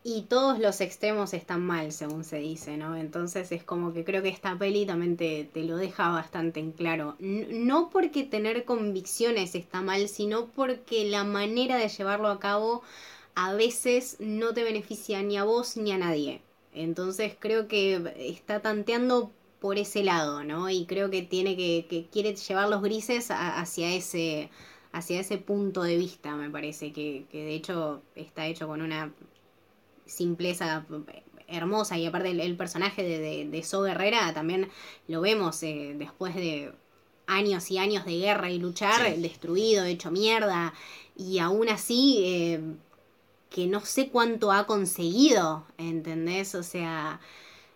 [0.05, 2.97] Y todos los extremos están mal, según se dice, ¿no?
[2.97, 7.15] Entonces es como que creo que esta peli también te, lo deja bastante en claro.
[7.19, 12.83] no porque tener convicciones está mal, sino porque la manera de llevarlo a cabo
[13.35, 16.41] a veces no te beneficia ni a vos ni a nadie.
[16.73, 20.69] Entonces creo que está tanteando por ese lado, ¿no?
[20.69, 24.49] Y creo que tiene que, que quiere llevar los grises hacia ese
[24.93, 29.11] hacia ese punto de vista, me parece, que, que de hecho está hecho con una
[30.05, 30.85] simpleza
[31.47, 31.97] hermosa.
[31.97, 34.69] Y aparte el, personaje de, de, de, So Guerrera también
[35.07, 36.71] lo vemos eh, después de
[37.25, 40.73] años y años de guerra y luchar, destruido, hecho mierda.
[41.17, 42.61] Y aún así eh,
[43.53, 46.55] que no sé cuánto ha conseguido, ¿entendés?
[46.55, 47.21] O sea,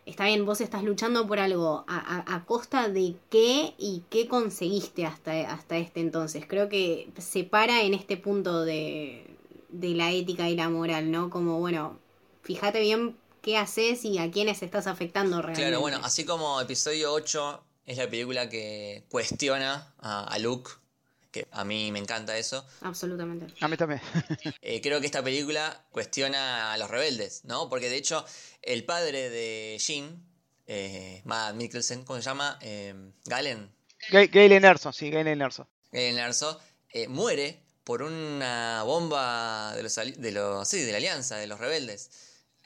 [0.08, 5.06] está bien, vos estás luchando por algo, a, a, costa de qué y qué conseguiste
[5.06, 6.46] hasta, hasta este entonces.
[6.48, 9.28] Creo que se para en este punto de,
[9.70, 11.30] de la ética y la moral, ¿no?
[11.30, 12.00] Como, bueno,
[12.42, 15.62] fíjate bien qué haces y a quiénes estás afectando realmente.
[15.62, 20.72] Claro, bueno, así como episodio 8 es la película que cuestiona a, Luke,
[21.38, 22.66] que a mí me encanta eso.
[22.82, 23.54] Absolutamente.
[23.62, 24.02] A mí también.
[24.62, 27.70] Eh, creo que esta película cuestiona a los rebeldes, ¿no?
[27.70, 28.26] Porque de hecho,
[28.62, 30.24] el padre de Jean,
[30.66, 32.58] eh, Matt Mikkelsen, ¿cómo se llama?
[32.62, 32.94] Eh,
[33.26, 33.72] Galen.
[34.12, 35.68] Galen Erso, sí, Galen Erso.
[35.92, 36.60] Galen Erso,
[36.92, 41.60] eh, muere por una bomba de los, de los sí, de la alianza, de los
[41.60, 42.10] rebeldes.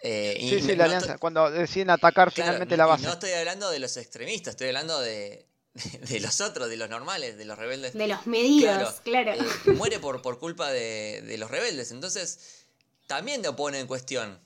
[0.02, 3.06] Eh, sí, sí, la alianza, cuando deciden atacar finalmente la base.
[3.06, 5.46] no estoy hablando de los extremistas, estoy hablando de,
[6.10, 7.94] de, los otros, de los normales, de los rebeldes.
[7.94, 9.32] De los medidos, claro.
[9.34, 12.66] Eh, muere por, por culpa de, los rebeldes, entonces
[13.08, 14.40] también lo pone en cuestión.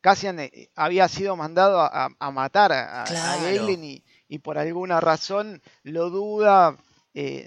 [0.00, 6.76] Cassian eh, había sido mandado a, matar a, Galen y, por alguna razón lo duda,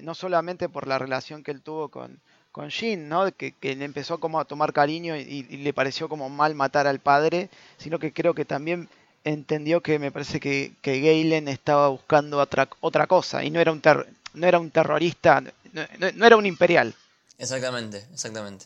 [0.01, 2.21] no solamente por la relación que él tuvo con,
[2.55, 3.29] con Jean, ¿no?
[3.33, 6.99] Que, que, le empezó como a tomar cariño y, le pareció como mal matar al
[6.99, 8.87] padre, sino que creo que también
[9.25, 13.71] entendió que me parece que, que Galen estaba buscando otra, otra cosa y no era
[13.71, 13.81] un,
[14.33, 16.95] no era un terrorista, no, era un imperial.
[17.37, 18.65] Exactamente, exactamente.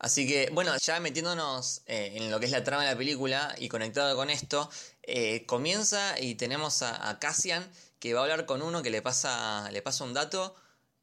[0.00, 3.54] Así que, bueno, ya metiéndonos eh, en lo que es la trama de la película
[3.58, 4.70] y conectado con esto,
[5.02, 7.68] eh, comienza y tenemos a, a, Cassian
[7.98, 10.54] que va a hablar con uno que le pasa, le pasa un dato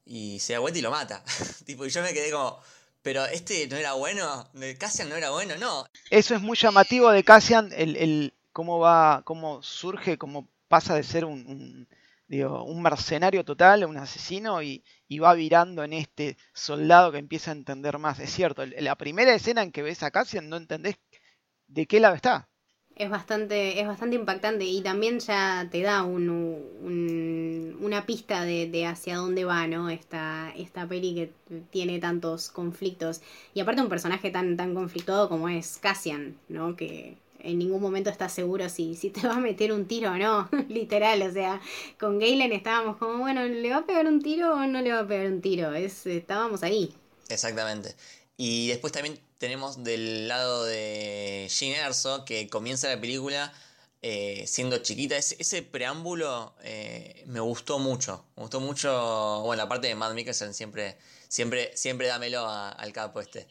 [0.04, 1.22] y se da vuelta y lo mata.
[1.66, 2.60] tipo, y yo me quedé como,
[3.02, 5.86] pero este no era bueno, Cassian no era bueno, no.
[6.10, 11.02] Eso es muy llamativo de Cassian, el, el cómo va, cómo surge, cómo pasa de
[11.02, 11.86] ser un,
[12.80, 17.98] mercenario total, un asesino, y, y, va virando en este soldado que empieza a entender
[17.98, 18.18] más.
[18.18, 20.96] Es cierto, la primera escena en que ves a Cassian no entendés
[21.68, 22.48] de qué lado está
[22.96, 29.16] es bastante, es bastante impactante y también ya te da un, una pista de, hacia
[29.16, 29.90] dónde va, ¿no?
[29.90, 31.30] Esta, esta peli que
[31.70, 33.20] tiene tantos conflictos.
[33.52, 36.74] Y aparte un personaje tan, tan conflictuado como es Cassian, ¿no?
[36.74, 40.16] Que en ningún momento estás seguro si, si te va a meter un tiro o
[40.16, 41.22] no, literal.
[41.22, 41.60] O sea,
[41.98, 45.00] con Galen estábamos como, bueno, ¿le va a pegar un tiro o no le va
[45.00, 45.72] a pegar un tiro?
[45.74, 46.94] Es, estábamos ahí.
[47.28, 47.94] Exactamente.
[48.36, 53.52] Y después también tenemos del lado de Jean Erso, que comienza la película
[54.02, 55.16] eh, siendo chiquita.
[55.16, 58.24] Ese, preámbulo eh, me gustó mucho.
[58.36, 59.42] Me gustó mucho.
[59.44, 63.46] Bueno, la parte de Matt Mikkelsen siempre, siempre, siempre dámelo al capo este.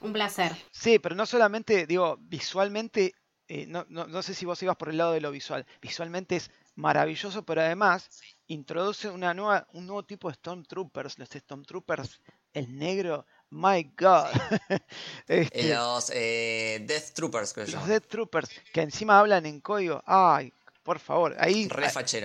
[0.00, 0.56] Un placer.
[0.70, 3.12] Sí, pero no solamente, digo, visualmente,
[3.52, 5.66] eh, no, no, sé si vos ibas por el lado de lo visual.
[5.82, 8.08] Visualmente es maravilloso, pero además
[8.46, 11.18] introduce una nueva, un nuevo tipo de Stormtroopers.
[11.18, 12.20] Los Stormtroopers,
[12.52, 14.28] el negro, My God.
[15.26, 20.00] Este, los eh, Death Troopers, creo Los Death Troopers, que encima hablan en código.
[20.06, 20.52] Ay,
[20.84, 21.34] por favor.
[21.40, 21.68] Ahí,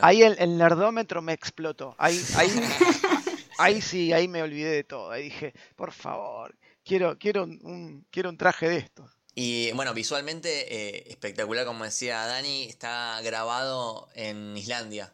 [0.03, 1.95] ahí el, nerdómetro me explotó.
[1.97, 2.49] Ahí, ahí,
[3.57, 5.09] ahí sí, ahí me olvidé de todo.
[5.09, 9.14] Ahí dije, por favor, quiero, quiero, un, quiero un traje de estos.
[9.35, 15.13] Y bueno, visualmente eh, espectacular, como decía Dani, está grabado en Islandia.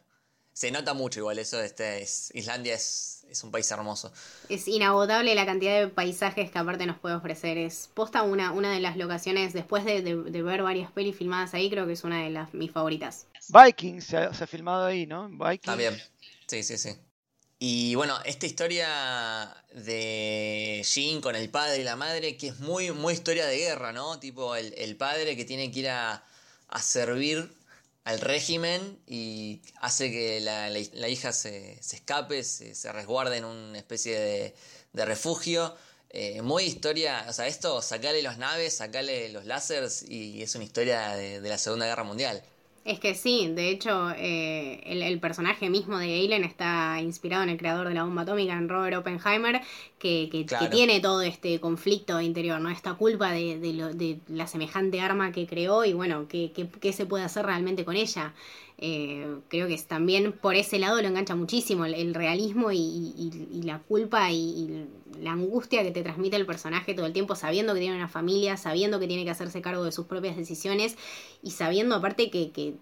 [0.52, 4.12] Se nota mucho igual eso, este, es, Islandia es es un país hermoso.
[4.48, 7.58] Es inagotable la cantidad de paisajes que aparte nos puede ofrecer.
[7.58, 10.02] Es posta una, una de las locaciones, después de,
[10.42, 13.26] ver varias pelis filmadas ahí, creo que es una de las mis favoritas.
[13.48, 15.28] Vikings se ha, filmado ahí, ¿no?
[15.28, 15.62] Vikings.
[15.62, 16.00] También,
[16.46, 16.90] sí, sí, sí.
[17.64, 22.90] Y bueno, esta historia de Jean con el padre y la madre, que es muy,
[22.90, 24.18] muy historia de guerra, ¿no?
[24.18, 26.24] Tipo el, el padre que tiene que ir a,
[26.66, 27.54] a servir
[28.02, 33.44] al régimen y hace que la, la, hija se, se escape, se, se, resguarde en
[33.44, 34.56] una especie de,
[34.92, 35.76] de refugio.
[36.10, 40.64] Eh, muy historia, o sea, esto, sacale las naves, sacale los láseres y es una
[40.64, 42.42] historia de la Segunda Guerra Mundial.
[42.84, 47.56] Es que sí, de hecho, eh, el, personaje mismo de Galen está inspirado en el
[47.56, 49.60] creador de la bomba atómica, en Robert Oppenheimer,
[50.00, 52.70] que, que, tiene todo este conflicto interior, ¿no?
[52.70, 57.06] Esta culpa de, de, lo, de la semejante arma que creó y bueno, qué, se
[57.06, 58.34] puede hacer realmente con ella.
[58.78, 64.32] Eh, creo que también por ese lado lo engancha muchísimo el, realismo y, la culpa
[64.32, 64.88] y,
[65.20, 68.56] la angustia que te transmite el personaje todo el tiempo, sabiendo que tiene una familia,
[68.56, 70.96] sabiendo que tiene que hacerse cargo de sus propias decisiones
[71.42, 72.74] y sabiendo aparte que, que,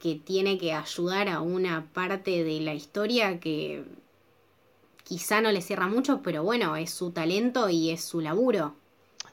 [0.00, 3.84] que tiene que ayudar a una parte de la historia que
[5.04, 8.74] quizá no le cierra mucho, pero bueno, es su talento y es su laburo.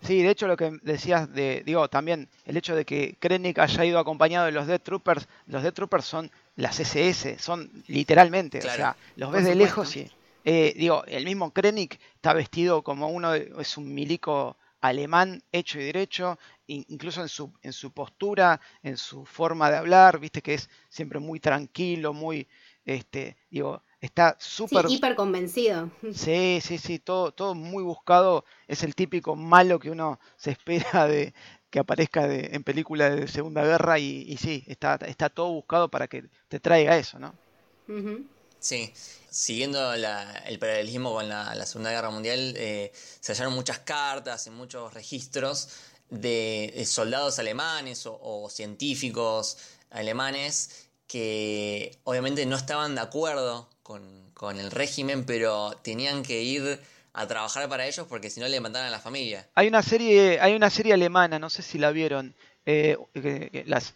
[0.02, 3.86] Sí, de hecho lo que decías de, digo, también el hecho de que Krennic haya
[3.86, 8.62] ido acompañado de los Death Troopers, los Death Troopers son las SS, son literalmente, o
[8.62, 10.10] sea, los ves de lejos y,
[10.46, 15.84] eh, digo, el mismo Krennic está vestido como uno, es un milico alemán hecho y
[15.84, 20.70] derecho, incluso en su, en su postura, en su forma de hablar, viste que es
[20.88, 22.48] siempre muy tranquilo, muy,
[22.86, 24.88] este, digo, Está súper...
[24.88, 25.90] Sí, hiper convencido.
[26.14, 28.46] Sí, sí, sí, todo, todo muy buscado.
[28.68, 31.34] Es el típico malo que uno se espera de
[31.72, 36.26] que aparezca en película de Segunda Guerra y, sí, está, está todo buscado para que
[36.48, 37.34] te traiga eso, ¿no?
[38.66, 38.92] Sí,
[39.30, 44.92] siguiendo el paralelismo con la, Segunda Guerra Mundial, eh, se hallaron muchas cartas y muchos
[44.92, 45.70] registros
[46.10, 49.60] de, soldados alemanes o, científicos
[49.92, 54.26] alemanes que obviamente no estaban de acuerdo con,
[54.60, 56.82] el régimen, pero tenían que ir
[57.14, 59.48] a trabajar para ellos porque si no le mataban a la familia.
[59.54, 62.34] Hay una serie, hay una serie alemana, no sé si la vieron.
[62.66, 62.98] Eh,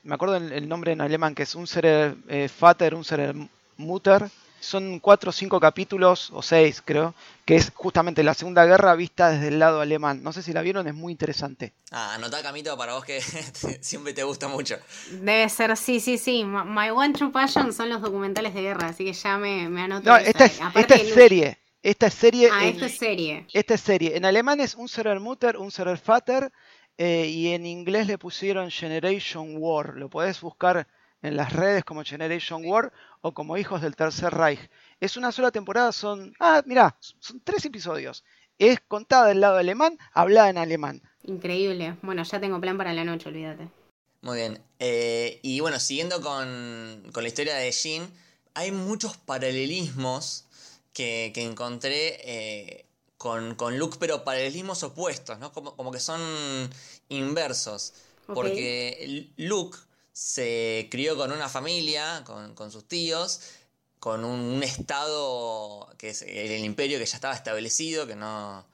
[0.04, 3.34] me acuerdo el, nombre en alemán, que es un ser eh, Vater, un ser
[3.78, 4.30] Mutter.
[4.60, 7.14] Son cuatro o cinco capítulos, o seis creo,
[7.46, 10.22] que es justamente la Segunda Guerra vista desde el lado alemán.
[10.24, 11.74] No sé si la vieron, es muy interesante.
[11.92, 13.22] Ah, anotá Camito para vos que
[13.82, 14.78] siempre te gusta mucho.
[15.12, 16.44] Debe ser, sí, sí, sí.
[16.44, 20.10] My One True Passion son los documentales de guerra, así que ya me, me anoto.
[20.10, 21.58] No, esta es, esta es serie.
[21.82, 22.50] Esta es serie.
[22.52, 23.48] Ah, esta es serie.
[23.54, 24.18] Esta es serie.
[24.18, 24.90] En alemán es un
[25.22, 25.72] Mutter, un
[26.06, 26.52] Vater.
[26.98, 29.96] Eh, y en inglés le pusieron Generation War.
[29.96, 30.86] Lo podés buscar
[31.22, 34.70] en las redes como Generation War o como Hijos del Tercer Reich.
[35.00, 36.34] Es una sola temporada, son.
[36.40, 38.24] Ah, mirá, son tres episodios.
[38.58, 41.02] Es contada del lado alemán, hablada en alemán.
[41.24, 41.98] Increíble.
[42.02, 43.70] Bueno, ya tengo plan para la noche, olvídate.
[44.22, 44.62] Muy bien.
[44.80, 48.12] Eh, y bueno, siguiendo con, con la historia de Jean,
[48.54, 50.46] hay muchos paralelismos
[50.94, 52.86] que, encontré eh,
[53.18, 55.54] con, con Luke, pero paralelismos opuestos, ¿no?
[55.54, 56.20] Como, como que son
[57.08, 57.94] inversos.
[58.26, 59.78] Porque Luke
[60.20, 63.40] se crió con una familia, con, sus tíos,
[64.00, 68.66] con un, estado que es el imperio que ya estaba establecido, que no,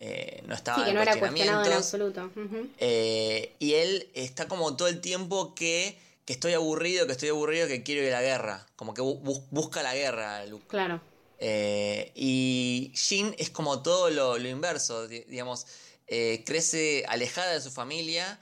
[0.00, 2.32] eh, no estaba sí, que no era cuestionado en absoluto.
[2.80, 7.68] Eh, y él está como todo el tiempo que, que, estoy aburrido, que estoy aburrido,
[7.68, 8.66] que quiero ir a la guerra.
[8.74, 10.66] Como que busca la guerra, Luke.
[10.66, 11.00] Claro.
[11.38, 15.64] Eh, y Jin es como todo lo, inverso, digamos,
[16.08, 18.40] eh, crece alejada de su familia,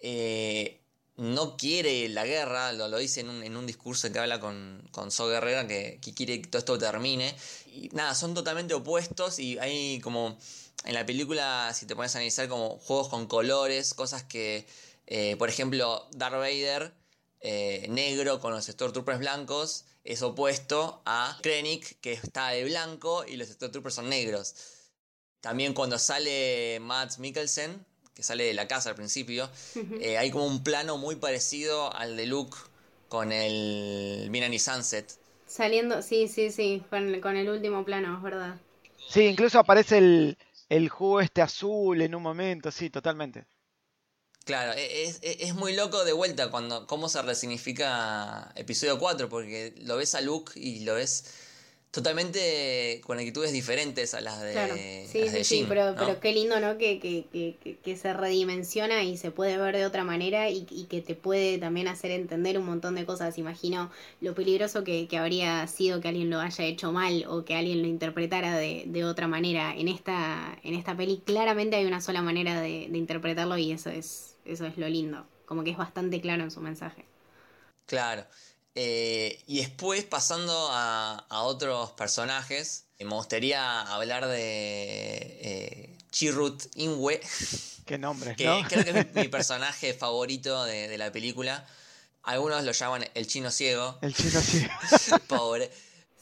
[0.00, 0.85] eh,
[1.16, 4.86] no quiere la guerra, lo, lo dice en un, en un, discurso que habla con,
[4.90, 7.34] con Guerrera, que, quiere que todo esto termine.
[7.66, 10.38] Y nada, son totalmente opuestos y hay como
[10.84, 14.66] en la película, si te pones a analizar, como juegos con colores, cosas que,
[15.38, 16.92] por ejemplo, Darth Vader,
[17.88, 23.48] negro con los Stormtroopers blancos, es opuesto a Krennic, que está de blanco y los
[23.48, 24.54] Stormtroopers son negros.
[25.40, 27.84] También cuando sale Matt Mikkelsen,
[28.16, 29.48] que sale de la casa al principio,
[30.00, 32.56] eh, hay como un plano muy parecido al de Luke
[33.10, 35.12] con el Minani Sunset.
[35.46, 38.56] Saliendo, sí, sí, sí, con, el último plano, es verdad.
[39.08, 40.38] Sí, incluso aparece el,
[40.70, 43.44] el jugo este azul en un momento, sí, totalmente.
[44.46, 49.28] Claro, e, es, e, es, muy loco de vuelta cuando cómo se resignifica episodio 4,
[49.28, 51.24] porque lo ves a Luke y lo ves
[51.90, 56.60] totalmente con actitudes diferentes a las de Claro, sí, sí, sí, pero, pero qué lindo,
[56.60, 56.76] ¿no?
[56.76, 60.84] Que, que, que, que, se redimensiona y se puede ver de otra manera y, y,
[60.84, 63.38] que te puede también hacer entender un montón de cosas.
[63.38, 67.80] Imagino lo peligroso que, habría sido que alguien lo haya hecho mal o que alguien
[67.80, 69.74] lo interpretara de, de otra manera.
[69.74, 73.88] En esta, en esta peli claramente hay una sola manera de, de interpretarlo y eso
[73.90, 75.26] es eso es lo lindo.
[75.44, 77.04] Como que es bastante claro en su mensaje.
[77.86, 78.24] Claro.
[78.78, 87.20] Eh, y después, pasando a, otros personajes, me gustaría hablar de eh, Chirrut Inwe.
[87.86, 91.66] Qué nombre, que Creo que es mi, personaje favorito de, la película.
[92.22, 93.96] Algunos lo llaman el chino ciego.
[94.02, 94.74] El chino ciego.
[95.28, 95.70] Pobre.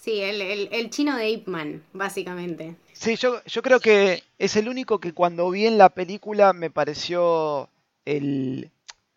[0.01, 2.77] Sí, el, chino de Ip Man, básicamente.
[2.93, 6.71] Sí, yo, yo creo que es el único que cuando vi en la película me
[6.71, 7.69] pareció
[8.05, 8.71] el,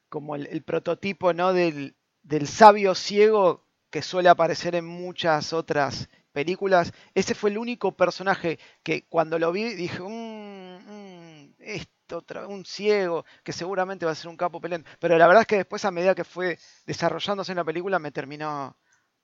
[0.10, 1.54] como el, prototipo ¿no?
[1.54, 1.94] del,
[2.28, 6.92] del, sabio ciego que suele aparecer en muchas otras películas.
[7.16, 13.26] Ese fue el único personaje que cuando lo vi dije, mmm, mmm, esto, un ciego,
[13.44, 14.90] que seguramente va a ser un capo peleando.
[15.00, 18.12] Pero la verdad es que después a medida que fue desarrollándose en la película me
[18.12, 18.78] terminó,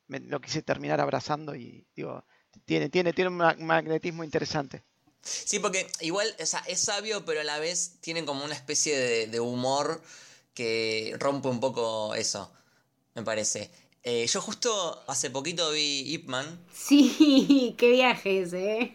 [0.08, 2.26] me, lo quise terminar abrazando y digo,
[2.66, 4.84] tiene, tiene, tiene un magnetismo interesante.
[5.24, 9.28] Sí, porque igual o sea, es sabio, pero a la vez tiene como una especie
[9.28, 10.02] de, humor
[10.54, 12.52] que rompe un poco eso,
[13.16, 13.70] me parece.
[14.04, 16.66] Eh, yo justo hace poquito vi Ip Man.
[16.74, 18.92] Sí, qué viajes, ¿eh?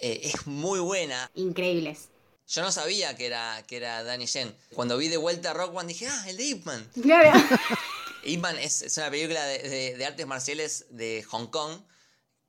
[0.00, 1.30] eh es muy buena.
[1.34, 2.08] Increíbles.
[2.48, 4.54] Yo no sabía que era, que era Danny Yen.
[4.74, 6.88] Cuando vi de vuelta a Rock One dije, ah, el de Ip Man.
[7.02, 7.38] Claro.
[8.24, 11.80] Ip Man es, una película de, de artes marciales de Hong Kong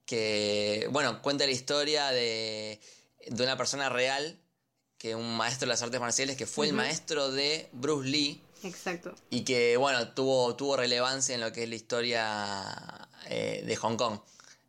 [0.08, 2.80] que, bueno, cuenta la historia de,
[3.28, 4.40] de una persona real,
[4.98, 8.42] que un maestro de las artes marciales, que fue el maestro de Bruce Lee.
[8.64, 9.14] Exacto.
[9.30, 13.98] Y que, bueno, tuvo, tuvo relevancia en lo que es la historia eh, de Hong
[13.98, 14.20] Kong.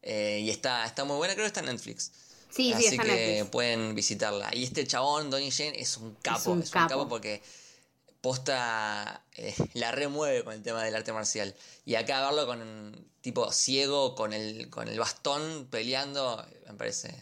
[0.02, 2.12] Eh, y está, está muy buena, creo que está en Netflix.
[2.50, 4.50] Sí, Así sí, está que pueden visitarla.
[4.54, 6.38] Y este chabón, Donnie Yen, es un capo.
[6.38, 7.08] Es un, capo.
[7.08, 7.42] porque
[8.20, 11.54] posta eh, la remueve con el tema del arte marcial.
[11.84, 17.14] Y acá verlo con un tipo ciego, con el, con el bastón peleando, me parece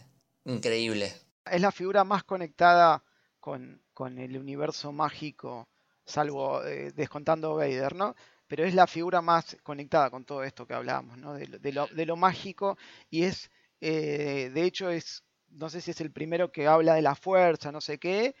[0.45, 1.13] increíble.
[1.45, 3.03] Es la figura más conectada
[3.39, 3.81] con,
[4.17, 5.67] el universo mágico,
[6.07, 8.15] salvo eh, descontando Vader, ¿no?
[8.47, 11.33] Pero es la figura más conectada con todo esto que hablábamos, ¿no?
[11.33, 12.77] De, lo, mágico
[13.09, 13.51] y es,
[13.81, 17.73] eh, de hecho, es, no sé si es el primero que habla de la fuerza,
[17.73, 18.35] no sé qué,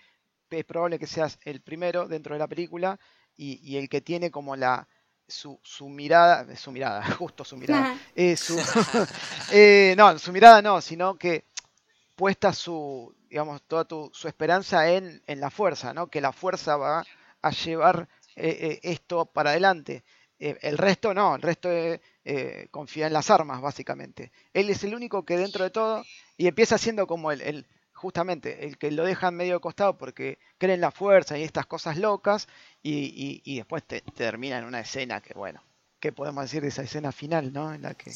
[0.49, 2.97] es probable que seas el primero dentro de la película
[3.35, 4.87] y, el que tiene como la
[5.27, 8.37] su, su, mirada, su mirada, justo su mirada, eh,
[9.51, 11.43] eh, no, su mirada no, sino que
[12.15, 16.07] puesta su, digamos, toda su esperanza en, en, la fuerza, ¿no?
[16.07, 17.03] Que la fuerza va
[17.41, 20.03] a llevar eh, esto para adelante.
[20.39, 21.69] el resto no, el resto
[22.71, 24.31] confía en las armas, básicamente.
[24.53, 26.03] Él es el único que dentro de todo,
[26.37, 27.65] y empieza siendo como el
[27.97, 32.47] justamente el que lo dejan medio costado porque creen la fuerza y estas cosas locas
[32.83, 35.63] y, después te, termina en una escena que bueno,
[35.99, 37.73] ¿qué podemos decir de esa escena final, no?
[37.73, 38.11] En la que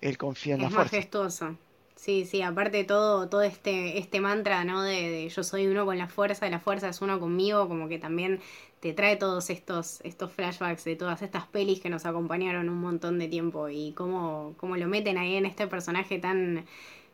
[0.00, 0.84] él confía en la fuerza.
[0.86, 1.58] Es majestuoso.
[1.96, 4.82] Sí, sí, aparte de todo, todo este, este mantra, ¿no?
[4.82, 8.40] De, yo soy uno con la fuerza, la fuerza es uno conmigo, como que también
[8.80, 13.18] te trae todos estos, estos flashbacks de todas estas pelis que nos acompañaron un montón
[13.18, 16.66] de tiempo y cómo, cómo lo meten ahí en este personaje tan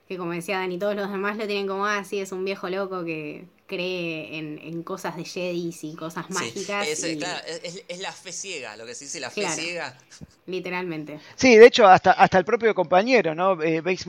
[0.08, 3.04] que como decía Dani, todos los demás lo tienen como, ah, es un viejo loco
[3.04, 6.86] que cree en, cosas de Jedis y cosas mágicas.
[6.86, 9.96] Es, Claro, es, la fe ciega, lo que se dice la fe ciega.
[10.44, 11.20] Literalmente.
[11.36, 13.62] Sí, de hecho, hasta, hasta el propio compañero, ¿no?
[13.62, 14.06] Eh, Base,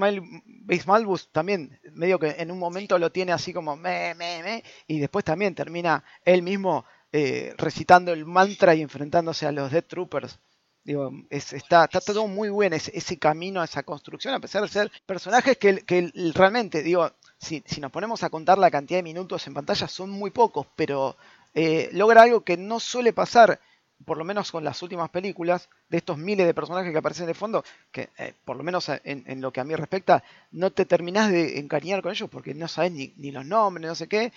[0.85, 4.99] Malbus también, medio que en un momento lo tiene así como, me, me, me, y
[4.99, 6.83] después también termina él mismo
[7.13, 10.39] eh, recitando el mantra y enfrentándose a los Death Troopers.
[10.83, 14.91] Digo, está, está todo muy bueno ese, ese, camino, esa construcción, a pesar de ser
[15.05, 17.09] personajes que, que realmente, digo,
[17.43, 20.67] si, si, nos ponemos a contar la cantidad de minutos en pantalla, son muy pocos,
[20.75, 21.15] pero
[21.53, 23.59] eh, logra algo que no suele pasar,
[24.05, 27.33] por lo menos con las últimas películas, de estos miles de personajes que aparecen de
[27.33, 31.31] fondo, que eh, por lo menos en, lo que a mí respecta, no te terminás
[31.31, 34.33] de encariñar con ellos porque no sabes ni, los nombres, no sé qué.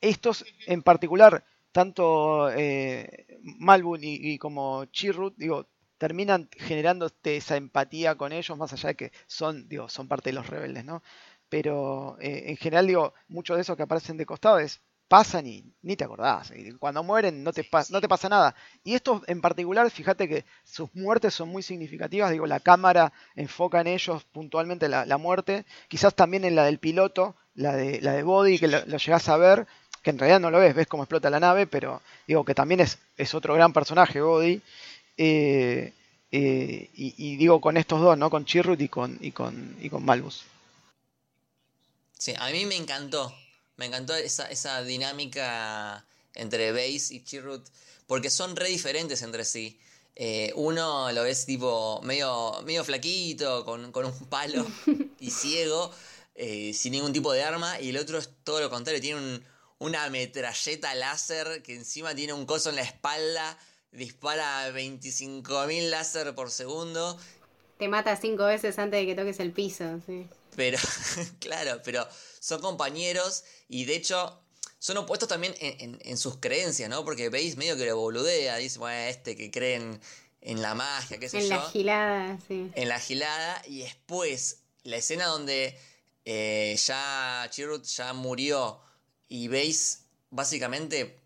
[0.00, 5.66] Estos en particular, tanto eh, Malvin y, y, como Chirrut, digo,
[5.98, 10.34] terminan generándote esa empatía con ellos, más allá de que son, digo, son parte de
[10.34, 11.02] los rebeldes, ¿no?
[11.54, 15.62] Pero eh, en general, digo, muchos de esos que aparecen de costado es, pasan y
[15.82, 16.50] ni te acordás.
[16.50, 18.56] Y cuando mueren no te, no te pasa nada.
[18.82, 22.32] Y estos en particular, fíjate que sus muertes son muy significativas.
[22.32, 25.64] Digo, la cámara enfoca en ellos puntualmente la, muerte.
[25.86, 29.28] Quizás también en la del piloto, la de, la de Body, que lo, lo llegás
[29.28, 29.68] a ver,
[30.02, 32.80] que en realidad no lo ves, ves cómo explota la nave, pero digo que también
[32.80, 34.60] es, es otro gran personaje, Body.
[35.16, 35.92] Eh,
[36.32, 38.28] eh, y, digo con estos dos, ¿no?
[38.28, 40.46] Con Chirrut y con, y con, y con Malbus.
[42.24, 43.34] Sí, a mí me encantó.
[43.76, 47.68] Me encantó esa, esa dinámica entre Base y Chirrut.
[48.06, 49.78] Porque son re diferentes entre sí.
[50.16, 54.66] Eh, uno lo ves tipo medio, medio flaquito, con, con un palo
[55.20, 55.92] y ciego,
[56.34, 57.78] sin ningún tipo de arma.
[57.78, 59.44] Y el otro es todo lo contrario, tiene un,
[59.78, 63.58] una metralleta láser que encima tiene un coso en la espalda
[63.92, 67.18] dispara 25.000 láser por segundo.
[67.76, 70.26] Te mata cinco veces antes de que toques el piso, sí.
[70.56, 70.78] Pero,
[71.40, 72.06] claro, pero
[72.40, 74.40] son compañeros y de hecho
[74.78, 77.04] son opuestos también en, sus creencias, ¿no?
[77.04, 79.98] Porque veis medio que lo boludea, dice, bueno, este que creen
[80.42, 81.44] en la magia, qué sé yo.
[81.44, 82.70] En la gilada, sí.
[82.74, 85.78] En la gilada y después la escena donde
[86.26, 88.78] eh, ya Chirrut ya murió
[89.26, 91.18] y veis básicamente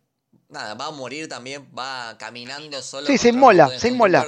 [0.49, 3.07] nada, va a morir también, va caminando solo.
[3.07, 4.27] Sí, se inmola, se inmola.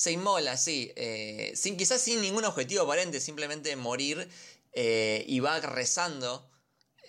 [0.00, 0.90] Se inmola, sí.
[0.96, 4.26] Eh, sin, quizás sin ningún objetivo aparente, simplemente morir
[4.72, 6.48] eh, y va rezando.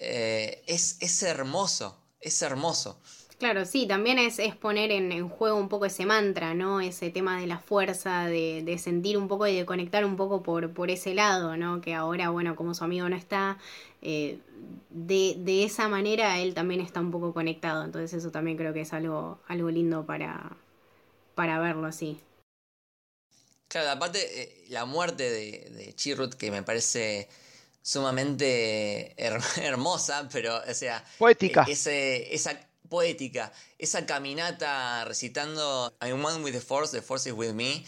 [0.02, 3.00] Eh, es, es hermoso, es hermoso.
[3.40, 6.82] Claro, sí, también es, es poner en, juego un poco ese mantra, ¿no?
[6.82, 10.44] Ese tema de la fuerza, de, de, sentir un poco y de conectar un poco
[10.44, 11.80] por, por ese lado, ¿no?
[11.80, 13.58] Que ahora, bueno, como su amigo no está,
[14.02, 14.38] de,
[14.90, 17.86] de, esa manera él también está un poco conectado.
[17.86, 20.58] Entonces eso también creo que es algo, algo lindo para,
[21.36, 22.20] para verlo así.
[23.72, 27.30] Claro, aparte eh, la muerte de, de Chirrut, que me parece
[27.82, 29.16] sumamente
[29.62, 31.02] hermosa, pero, o sea...
[31.18, 31.64] Poética.
[31.66, 32.60] E, ese, esa
[32.90, 33.54] poética.
[33.80, 37.86] Esa caminata recitando I'm one with the force, the force is with me.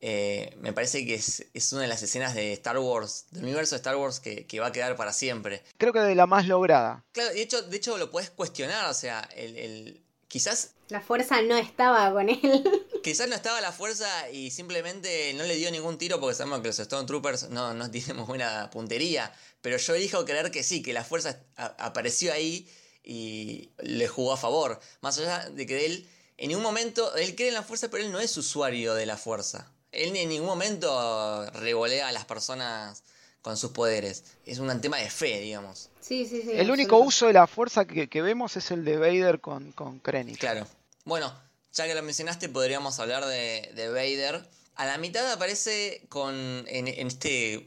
[0.00, 3.80] Eh, me parece que es, una de las escenas de Star Wars, del universo de
[3.80, 5.62] Star Wars que, va a quedar para siempre.
[5.76, 7.04] Creo que de la más lograda.
[7.12, 10.72] Claro, de hecho, de hecho lo puedes cuestionar, o sea, el, quizás...
[10.88, 12.86] La fuerza no estaba con él.
[13.02, 16.68] Quizás no estaba la fuerza y simplemente no le dio ningún tiro porque sabemos que
[16.68, 19.32] los Stormtroopers no, no tienen buena puntería.
[19.60, 22.68] Pero yo elijo creer que sí, que la fuerza apareció ahí
[23.02, 24.80] y le jugó a favor.
[25.00, 28.12] Más allá de que él, en ningún momento, él cree en la fuerza, pero él
[28.12, 29.72] no es usuario de la fuerza.
[29.92, 33.02] Él en ningún momento revolea a las personas
[33.48, 34.24] con sus poderes.
[34.44, 35.88] Es un tema de fe, digamos.
[36.00, 36.50] Sí, sí, sí.
[36.52, 40.38] El único uso de la fuerza que, vemos es el de Vader con, con Krennic.
[40.38, 40.66] Claro.
[41.06, 41.32] Bueno,
[41.72, 44.46] ya que lo mencionaste, podríamos hablar de, de Vader.
[44.74, 46.34] A la mitad aparece con
[46.68, 47.66] en, este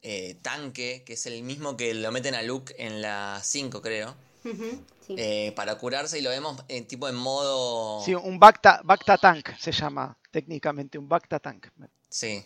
[0.00, 4.14] eh, tanque, que es el mismo que lo meten a Luke en la 5, creo.
[5.10, 8.02] Eh, para curarse y lo vemos en tipo en modo...
[8.02, 11.66] Sí, un Bacta, Bacta Tank se llama técnicamente, un Bacta Tank.
[12.08, 12.42] Sí.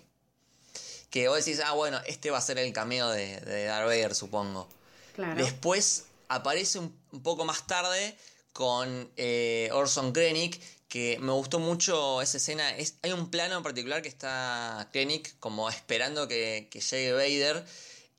[1.10, 4.14] Que vos decís, ah, bueno, este va a ser el cameo de, de Darth Vader,
[4.14, 4.68] supongo.
[5.14, 5.42] Claro.
[5.42, 8.16] Después aparece un, poco más tarde
[8.52, 12.76] con eh, Orson Krennic, que me gustó mucho esa escena.
[12.76, 17.64] Es, hay un plano en particular que está Krennic como esperando que, que llegue Vader.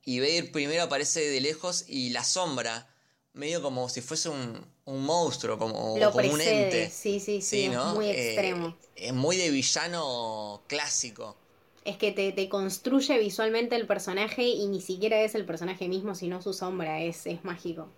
[0.04, 2.88] Y Vader primero aparece de lejos y la sombra
[3.34, 6.89] medio como si fuese un, monstruo, como, un ente.
[6.89, 8.78] Sí, sí, sí, es muy eh, extremo.
[8.96, 11.38] es muy de villano clásico.
[11.84, 16.13] Es que te, te, construye visualmente el personaje y ni siquiera es el personaje mismo,
[16.13, 17.89] sino su sombra, es, es mágico.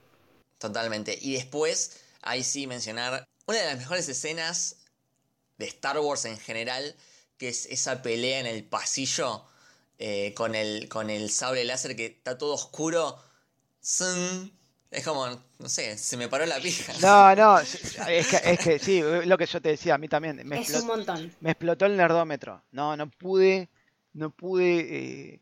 [0.57, 1.17] Totalmente.
[1.21, 4.77] Y después, ahí sí mencionar una de las mejores escenas
[5.57, 6.95] de Star Wars en general,
[7.38, 9.43] que es esa pelea en el pasillo
[9.99, 13.17] eh, con, el, con el sable láser que está todo oscuro.
[13.81, 16.93] Es como, no sé, se me paró la pija.
[17.01, 20.41] No, no, es que, es que sí, lo que yo te decía, a mí también.
[20.45, 21.36] Me es un montón.
[21.41, 22.63] Me explotó el nerdómetro.
[22.71, 23.69] No, no pude,
[24.14, 25.39] no pude, eh,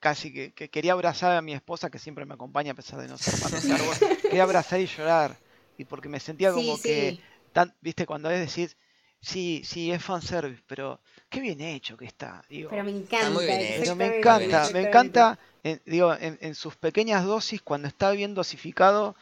[0.00, 3.18] casi que, quería abrazar a mi esposa, que siempre me acompaña a pesar de no
[3.18, 3.34] ser
[3.82, 3.98] Wars.
[4.22, 5.36] quería abrazar y llorar.
[5.78, 7.20] Y porque me sentía como que,
[7.52, 8.74] tan, viste, cuando es decir,
[9.20, 12.42] sí, sí, es fanservice, pero qué bien hecho que está.
[12.48, 13.38] Digo, pero me encanta.
[13.38, 19.16] Pero me encanta, me encanta en, digo, en, sus pequeñas dosis, cuando está bien dosificado,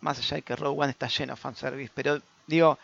[0.00, 2.78] más allá de que Rogue One está lleno de fanservice, pero digo,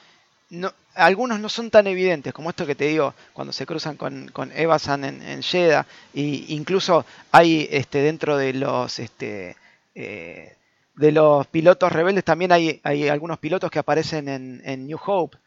[0.51, 4.29] no, algunos no son tan evidentes como esto que te digo cuando se cruzan con,
[4.29, 9.57] con Evasan en, en Jeddah y incluso hay este dentro de los este
[9.95, 10.57] eh,
[10.95, 15.39] de los pilotos rebeldes también hay, hay algunos pilotos que aparecen en, en New Hope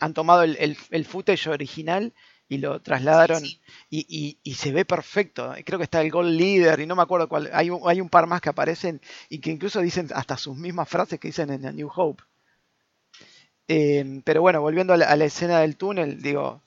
[0.00, 2.12] han tomado el, el, el, footage original
[2.48, 3.42] y lo trasladaron
[3.88, 5.54] Y, y, se ve perfecto.
[5.64, 7.50] Creo que está el Gold Leader y no me acuerdo cuál.
[7.52, 10.88] Hay un, hay un par más que aparecen y que incluso dicen hasta sus mismas
[10.88, 12.22] frases que dicen en New Hope.
[13.68, 16.62] Em, pero bueno, volviendo a la, escena del túnel, digo,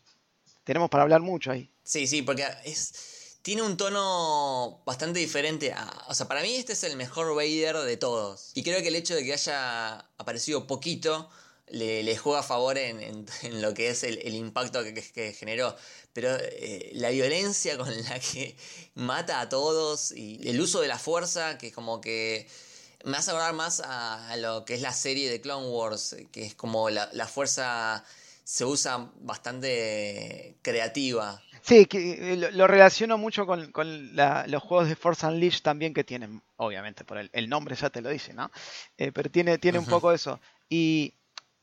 [0.63, 1.69] tenemos para hablar mucho ahí.
[1.83, 5.73] Sí, sí, porque es, tiene un tono bastante diferente.
[6.07, 8.51] o sea, para mí este es el mejor Vader de todos.
[8.55, 11.29] Y creo que el hecho de que haya aparecido poquito
[11.67, 13.25] le, juega a favor en,
[13.61, 15.75] lo que es el, impacto que, generó.
[16.13, 18.55] Pero eh, la violencia con la que
[18.95, 22.47] mata a todos y el uso de la fuerza, que como que
[23.05, 26.55] me hace acordar más a, lo que es la serie de Clone Wars, que es
[26.55, 28.03] como la, fuerza
[28.43, 31.41] se usa bastante creativa.
[31.61, 36.43] Sí, que eh, lo, relaciono mucho con, los juegos de Force Unleashed también que tienen,
[36.57, 38.51] obviamente, por el, nombre ya te lo dice, ¿no?
[38.97, 40.39] Eh, pero tiene, tiene un poco eso.
[40.69, 41.15] Y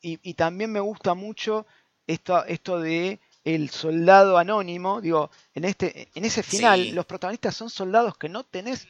[0.03, 1.65] y, también me gusta mucho
[2.09, 7.71] esto, esto de el soldado anónimo, digo, en este, en ese final, los protagonistas son
[7.71, 8.87] soldados que no tenés,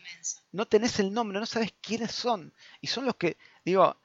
[0.53, 2.53] no tenés el nombre, no sabes quiénes son.
[2.81, 3.97] Y son los que, digo,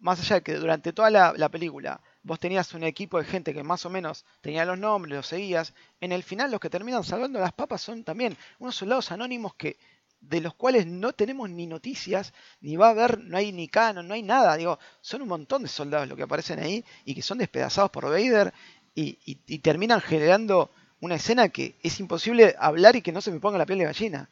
[0.00, 3.62] más allá de que durante toda la, película vos tenías un equipo de gente que
[3.62, 7.38] más o menos tenía los nombres, los seguías, en el final los que terminan salvando
[7.38, 9.78] las papas son también unos soldados anónimos que
[10.20, 14.08] de los cuales no tenemos ni noticias, ni va a haber, no hay ni canon,
[14.08, 14.56] no hay nada.
[14.56, 18.04] Digo, son un montón de soldados los que aparecen ahí y que son despedazados por
[18.04, 18.52] Vader
[18.96, 20.70] y, y terminan generando
[21.00, 23.84] una escena que es imposible hablar y que no se me ponga la piel de
[23.84, 24.30] gallina.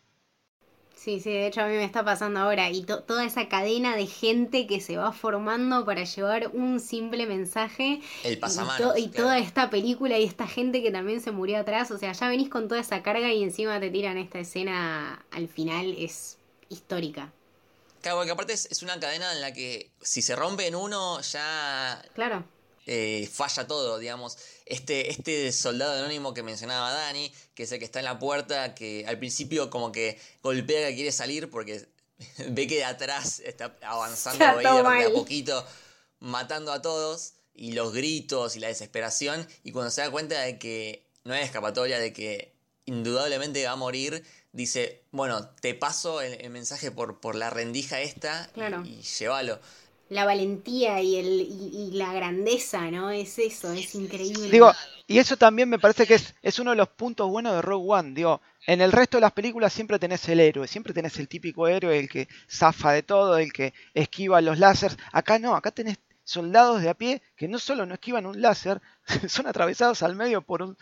[0.97, 2.71] Sí, sí, de hecho a mí me está pasando ahora.
[2.71, 8.01] Y toda esa cadena de gente que se va formando para llevar un simple mensaje.
[8.23, 8.97] El pasamanos.
[8.97, 11.91] Y, toda esta película y esta gente que también se murió atrás.
[11.91, 15.49] O sea, ya venís con toda esa carga y encima te tiran esta escena al
[15.49, 15.95] final.
[15.99, 16.39] Es
[16.71, 17.31] histórica.
[18.01, 21.21] Claro, porque aparte es, es una cadena en la que si se rompe en uno
[21.21, 22.03] ya.
[22.15, 22.45] Claro
[22.87, 24.37] eh, falla todo, digamos.
[24.67, 28.75] Este, este soldado anónimo que mencionaba Dani, que es el que está en la puerta,
[28.75, 31.87] que al principio como que golpea que quiere salir porque
[32.49, 35.67] ve que de atrás está avanzando Vader de a poquito,
[36.21, 40.59] matando a todos, y los gritos y la desesperación, y cuando se da cuenta de
[40.59, 42.55] que no hay escapatoria, de que
[42.87, 48.51] indudablemente va a morir, dice, bueno, te paso el, mensaje por, por la rendija esta
[48.85, 49.61] y, y llévalo.
[50.09, 53.11] La valentía y, el, y, la grandeza, ¿no?
[53.11, 54.51] Es eso, es increíble.
[54.51, 54.73] Digo,
[55.07, 57.87] y eso también me parece que es, es uno de los puntos buenos de Rogue
[57.89, 58.13] One.
[58.15, 61.69] Digo, en el resto de las películas siempre tenés el héroe, siempre tenés el típico
[61.69, 64.99] héroe, el que zafa de todo, el que esquiva los láseres.
[65.13, 68.81] Acá no, acá tenés soldados de a pie que no solo no esquivan un láser,
[69.29, 70.77] son atravesados al medio por, un,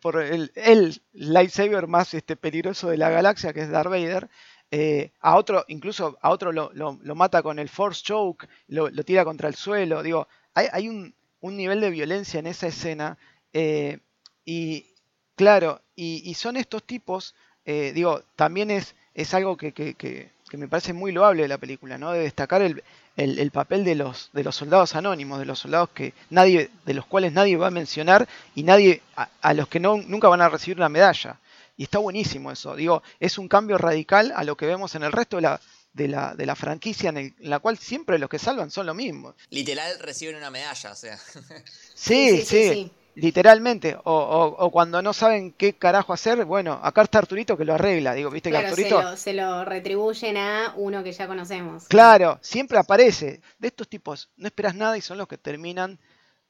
[0.00, 4.30] por, el, el, lightsaber más este, peligroso de la galaxia, que es Darth Vader.
[4.72, 6.70] Eh, a otro, incluso a otro lo,
[7.14, 10.02] mata con el Force Choke, lo, tira contra el suelo.
[10.02, 13.18] Digo, hay, un, nivel de violencia en esa escena.
[13.52, 13.98] Eh,
[14.44, 14.86] y
[15.34, 20.92] claro, y, son estos tipos, eh, digo, también es, es algo que, que, me parece
[20.92, 22.12] muy loable de la película, ¿no?
[22.12, 22.82] De destacar el,
[23.16, 27.06] el, papel de los, de los soldados anónimos, de los soldados que nadie, de los
[27.06, 30.78] cuales nadie va a mencionar y nadie, a, los que no, nunca van a recibir
[30.78, 31.38] una medalla.
[31.80, 32.76] Y está buenísimo eso.
[32.76, 35.58] Digo, es un cambio radical a lo que vemos en el resto de la,
[35.94, 39.34] de la, de la franquicia en, la cual siempre los que salvan son lo mismo.
[39.48, 41.16] Literal reciben una medalla, o sea.
[41.94, 43.96] sí, sí, literalmente.
[44.04, 48.12] O, cuando no saben qué carajo hacer, bueno, acá está Arturito que lo arregla.
[48.12, 49.16] Digo, viste que Arturito.
[49.16, 51.88] Se lo, retribuyen a uno que ya conocemos.
[51.88, 53.40] Claro, siempre aparece.
[53.58, 55.98] De estos tipos no esperas nada y son los que terminan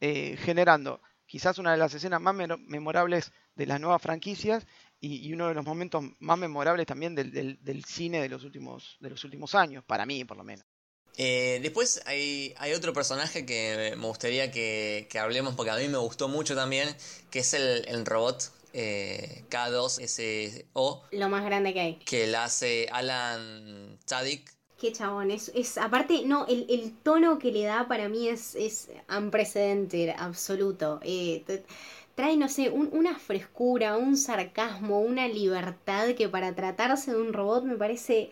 [0.01, 1.01] eh, generando
[1.31, 4.66] quizás una de las escenas más memorables de las nuevas franquicias
[5.01, 9.24] y, uno de los momentos más memorables también del, cine de los, últimos, de los
[9.24, 10.64] últimos años, para mí por lo menos.
[11.16, 16.28] Eh, después hay, otro personaje que me gustaría que, hablemos porque a mí me gustó
[16.28, 16.88] mucho también,
[17.30, 21.03] que es el, robot eh, K2SO.
[21.11, 21.94] Lo más grande que hay.
[21.96, 24.51] Que la hace Alan Tadik.
[24.78, 28.88] Qué chabón, es, es aparte, no, el, tono que le da para mí es, es
[29.14, 31.01] unprecedented, absoluto.
[31.03, 31.44] Eh,
[32.21, 37.64] trae, no sé, una frescura, un sarcasmo, una libertad que para tratarse de un robot
[37.64, 38.31] me parece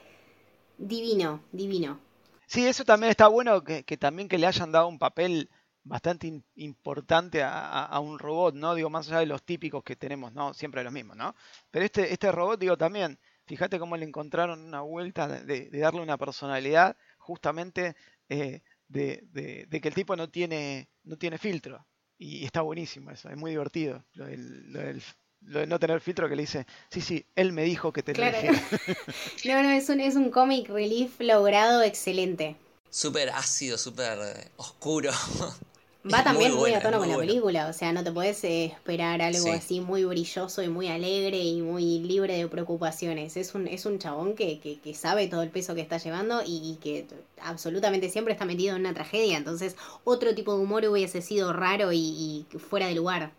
[0.77, 1.99] divino, divino.
[2.47, 5.49] Sí, eso también está bueno, que, también que le hayan dado un papel
[5.85, 8.75] bastante importante a, un robot, ¿no?
[8.75, 10.53] Digo, más allá de los típicos que tenemos, ¿no?
[10.53, 11.35] Siempre los mismos, ¿no?
[11.71, 16.19] Pero este, este robot, digo, también, fíjate cómo le encontraron una vuelta de, darle una
[16.19, 17.97] personalidad justamente
[18.29, 19.25] eh, de,
[19.67, 21.87] de, que el tipo no tiene, no tiene filtro.
[22.19, 24.05] Y está buenísimo eso, es muy divertido.
[24.15, 25.03] Lo del,
[25.41, 28.25] de no tener filtro que le dice, sí, sí, él me dijo que te lo
[28.25, 28.61] dijera.
[29.45, 32.57] no, no, es un, es un comic relief logrado excelente.
[32.91, 34.19] Súper ácido, súper
[34.57, 35.13] oscuro.
[36.05, 39.53] Va también muy, a tono con la película, o sea, no te puedes esperar algo
[39.53, 43.37] así muy brilloso y muy alegre y muy libre de preocupaciones.
[43.37, 46.79] Es un, es un chabón que, que, sabe todo el peso que está llevando y,
[46.81, 47.07] que
[47.43, 49.37] absolutamente siempre está metido en una tragedia.
[49.37, 53.33] Entonces, otro tipo de humor hubiese sido raro y, fuera de lugar.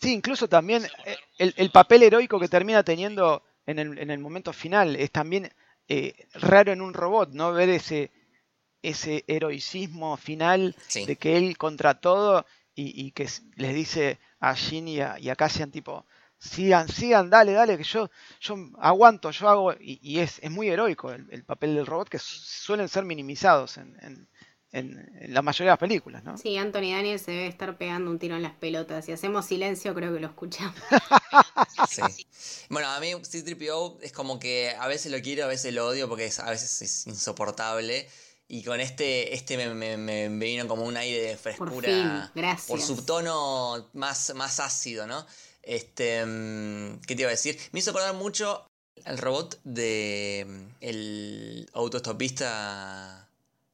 [0.00, 1.16] Sí, incluso también eh,
[1.56, 5.50] el, papel heroico que termina teniendo en el, en el momento final es también
[5.88, 7.52] eh, raro en un robot, ¿no?
[7.52, 8.12] Ver ese
[8.88, 15.00] ese heroicismo final de que él contra todo y, que les dice a Jin y
[15.00, 16.06] a, y a Cassian tipo,
[16.38, 18.08] sigan, sigan, dale, dale, que yo,
[18.40, 22.88] yo aguanto, yo hago, y, es, es, muy heroico el, papel del robot que suelen
[22.88, 24.28] ser minimizados en, en,
[25.28, 26.36] la mayoría de las películas, ¿no?
[26.36, 29.06] Sí, Anthony Daniel se debe estar pegando un tiro en las pelotas.
[29.06, 30.74] Si hacemos silencio, creo que lo escuchamos.
[31.88, 32.02] sí.
[32.68, 36.06] Bueno, a mí C-3PO es como que a veces lo quiero, a veces lo odio
[36.06, 38.08] porque a veces es insoportable.
[38.50, 42.32] Y con este, este me, vino como un aire de frescura.
[42.34, 45.26] Por, por su tono más, más ácido, ¿no?
[45.62, 47.58] Este, mm, ¿Qué te iba a decir?
[47.72, 48.66] Me hizo acordar mucho
[49.04, 53.28] al robot de mm, el autostopista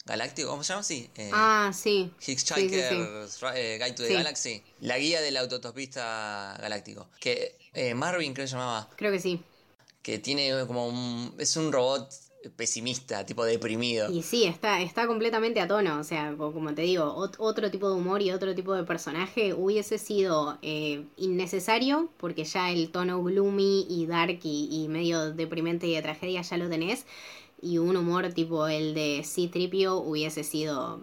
[0.04, 0.82] galáctico, ¿cómo se llama?
[0.82, 1.08] Sí.
[1.14, 2.12] Eh, ah, sí.
[2.20, 4.60] Hitchhiker eh, Guide to the Galaxy.
[4.80, 7.08] La guía del autostopista galáctico.
[7.20, 8.90] Que eh, Marvin creo que se llamaba.
[8.96, 9.40] Creo que sí.
[10.02, 11.34] Que tiene como un...
[11.38, 12.12] Es un robot
[12.50, 14.10] pesimista, tipo deprimido.
[14.10, 17.96] Y sí, está, está completamente a tono, o sea, como te digo, otro tipo de
[17.96, 23.86] humor y otro tipo de personaje hubiese sido eh, innecesario, porque ya el tono gloomy
[23.88, 27.06] y dark y, medio deprimente y de tragedia ya lo tenés,
[27.60, 31.02] y un humor tipo el de C-Tripio hubiese sido...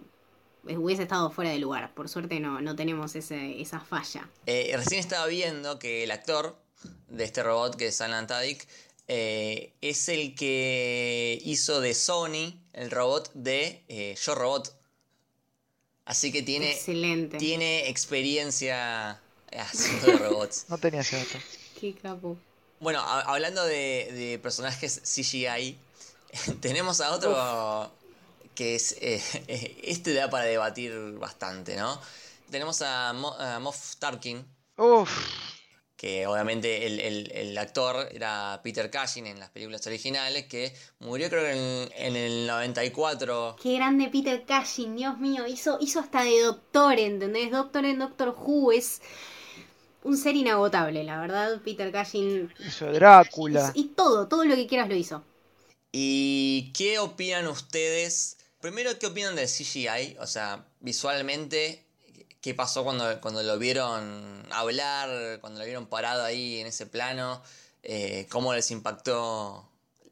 [0.64, 1.92] Hubiese estado fuera de lugar.
[1.92, 4.28] Por suerte no, no tenemos ese, esa falla.
[4.46, 6.56] Eh, recién estaba viendo que el actor
[7.08, 8.68] de este robot, que es Alan Tudyk,
[9.08, 14.74] eh, es el que hizo de Sony el robot de eh, Yo Robot.
[16.04, 16.74] Así que tiene,
[17.38, 19.20] tiene experiencia
[19.56, 20.66] haciendo robots.
[20.68, 21.38] no tenía dato.
[21.80, 22.36] Qué capo.
[22.80, 25.78] Bueno, hablando de, personajes CGI,
[26.60, 27.92] tenemos a otro
[28.54, 28.96] que es.
[29.00, 29.22] Eh,
[29.84, 32.00] este da para debatir bastante, ¿no?
[32.50, 33.12] Tenemos a,
[33.60, 34.44] Moff Tarkin.
[34.76, 35.51] Uf
[36.02, 41.92] que obviamente el, actor era Peter Cushing en las películas originales, que murió creo que
[41.94, 43.54] en, el 94.
[43.62, 47.52] Qué grande Peter Cushing, Dios mío, hizo, hizo hasta de doctor, ¿entendés?
[47.52, 49.00] Doctor en Doctor Who, es
[50.02, 52.52] un ser inagotable, la verdad, Peter Cushing.
[52.66, 53.70] Hizo Drácula.
[53.76, 55.22] Y, todo, todo lo que quieras lo hizo.
[55.92, 58.38] ¿Y qué opinan ustedes?
[58.60, 60.16] Primero, ¿qué opinan del CGI?
[60.18, 61.84] O sea, visualmente,
[62.42, 67.40] qué pasó cuando, cuando lo vieron hablar, cuando lo vieron parado ahí en ese plano,
[67.84, 69.66] eh, cómo les impactó,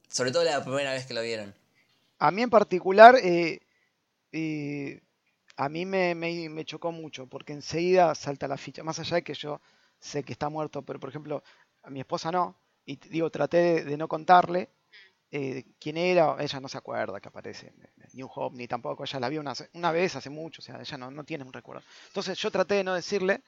[0.09, 1.53] sobre todo la primera vez que lo vieron.
[2.21, 3.61] A mí en particular, eh,
[4.33, 5.03] eh,
[5.57, 9.61] a mí me, chocó mucho, porque enseguida salta la ficha, más allá de que yo
[9.99, 11.43] sé que está muerto, pero por ejemplo,
[11.83, 12.57] a mi esposa no,
[12.87, 14.71] y digo, traté de no contarle,
[15.33, 17.73] eh, quién era, ella no se acuerda que aparece
[18.15, 21.11] New Hope, ni tampoco ella la vio una, vez hace mucho, o sea, ella no,
[21.11, 21.83] no, tiene un recuerdo.
[22.09, 23.43] Entonces yo traté de no decirle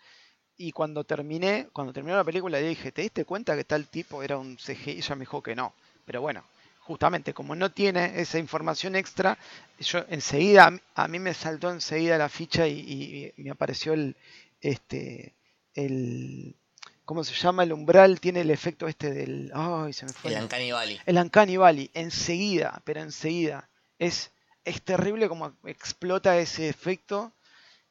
[0.57, 4.22] y cuando terminé, cuando terminó la película le dije, ¿te diste cuenta que tal tipo
[4.22, 4.93] era un CGI?
[4.93, 5.74] Y ella me dijo que no,
[6.05, 6.45] pero bueno,
[6.80, 9.37] justamente como no tiene esa información extra,
[9.78, 14.16] yo enseguida, a mí me saltó enseguida la ficha y, y me apareció el,
[14.61, 15.35] este,
[15.74, 16.57] el,
[17.05, 17.62] ¿cómo se llama?
[17.62, 19.50] El umbral tiene el efecto este del...
[19.55, 20.34] ¡Ay, se me fue!
[20.34, 21.00] El Uncanny Valley.
[21.07, 23.68] El Uncanny Valley, enseguida, pero enseguida.
[23.98, 24.30] Es,
[24.64, 27.32] es terrible como explota ese efecto,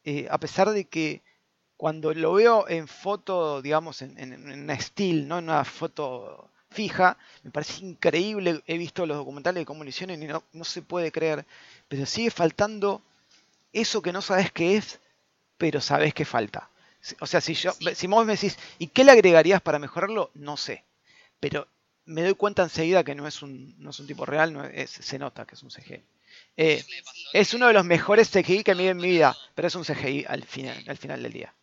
[0.04, 1.22] eh, a pesar de que
[1.76, 5.38] cuando lo veo en foto, digamos, en, en, una still, ¿no?
[5.38, 8.62] en una foto fija, me parece increíble.
[8.66, 11.44] He visto los documentales de cómo lo hicieron y no, no se puede creer.
[11.88, 13.02] Pero sigue faltando
[13.72, 15.00] eso que no sabes qué es,
[15.58, 16.70] pero sabes que falta.
[17.20, 20.30] O sea, si, yo, si vos me decís, ¿y qué le agregarías para mejorarlo?
[20.34, 20.84] No sé.
[21.40, 21.66] Pero
[22.04, 24.90] me doy cuenta enseguida que no es un, no es un tipo real, no es,
[24.90, 26.02] se nota que es un CGI.
[26.56, 26.84] Eh,
[27.32, 29.84] es uno de los mejores CGI que me vi en mi vida, pero es un
[29.84, 31.54] CGI al final, al final del día.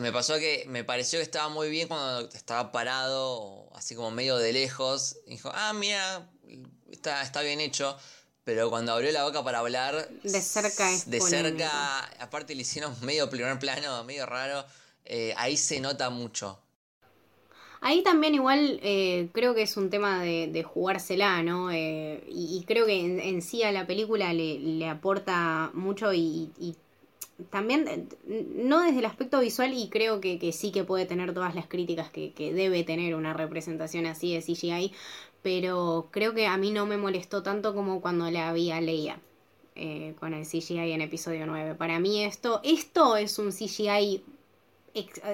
[0.00, 4.38] Me pasó que me pareció que estaba muy bien cuando estaba parado, así como medio
[4.38, 5.18] de lejos.
[5.26, 6.30] dijo, ah, mira,
[6.90, 7.98] está, está bien hecho.
[8.44, 10.08] Pero cuando abrió la boca para hablar.
[10.22, 14.64] De cerca es De cerca, aparte le hicieron medio primer plano, medio raro.
[15.04, 16.58] Eh, ahí se nota mucho.
[17.84, 21.72] Ahí también igual eh, creo que es un tema de, jugársela, ¿no?
[21.72, 26.76] Eh, y, creo que en, sí a la película le, aporta mucho y,
[27.50, 28.08] también,
[28.54, 32.08] no desde el aspecto visual, y creo que, sí que puede tener todas las críticas
[32.08, 34.92] que, que, debe tener una representación así de CGI,
[35.42, 38.80] pero creo que a mí no me molestó tanto como cuando la vi a
[39.74, 41.74] eh, con el CGI en episodio 9.
[41.74, 44.22] Para mí esto, esto es un CGI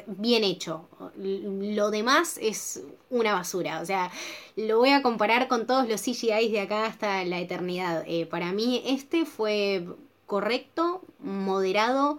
[0.06, 0.88] bien hecho.
[1.16, 3.80] Lo demás es una basura.
[3.80, 4.10] O sea,
[4.56, 8.04] lo voy a comparar con todos los CGI de acá hasta la eternidad.
[8.06, 9.86] Eh, para mí este fue
[10.26, 12.18] correcto, moderado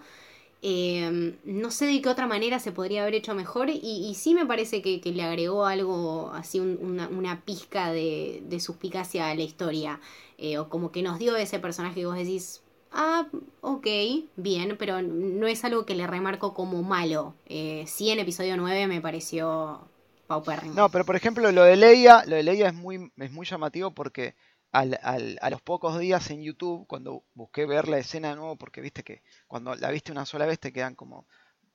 [0.62, 4.45] Em, no sé de qué otra manera se podría haber hecho mejor y, sí me
[4.45, 10.01] parece que, le agregó algo, así una, pizca de, suspicacia a la historia,
[10.38, 13.28] eh, o como que nos dio ese personaje que vos decís, ah,
[13.62, 13.88] ok,
[14.36, 17.36] bien, pero no es algo que le remarco como malo.
[17.45, 19.80] Eh, sí en episodio 9 me pareció
[20.28, 20.74] paupérrimo.
[20.74, 23.91] No, pero por ejemplo lo de Leia, lo de Leia es muy, es muy llamativo
[23.91, 24.36] porque
[24.72, 28.55] al, al, a los pocos días en YouTube, cuando busqué ver la escena de nuevo,
[28.55, 31.28] porque viste que cuando la viste una sola vez te quedan como,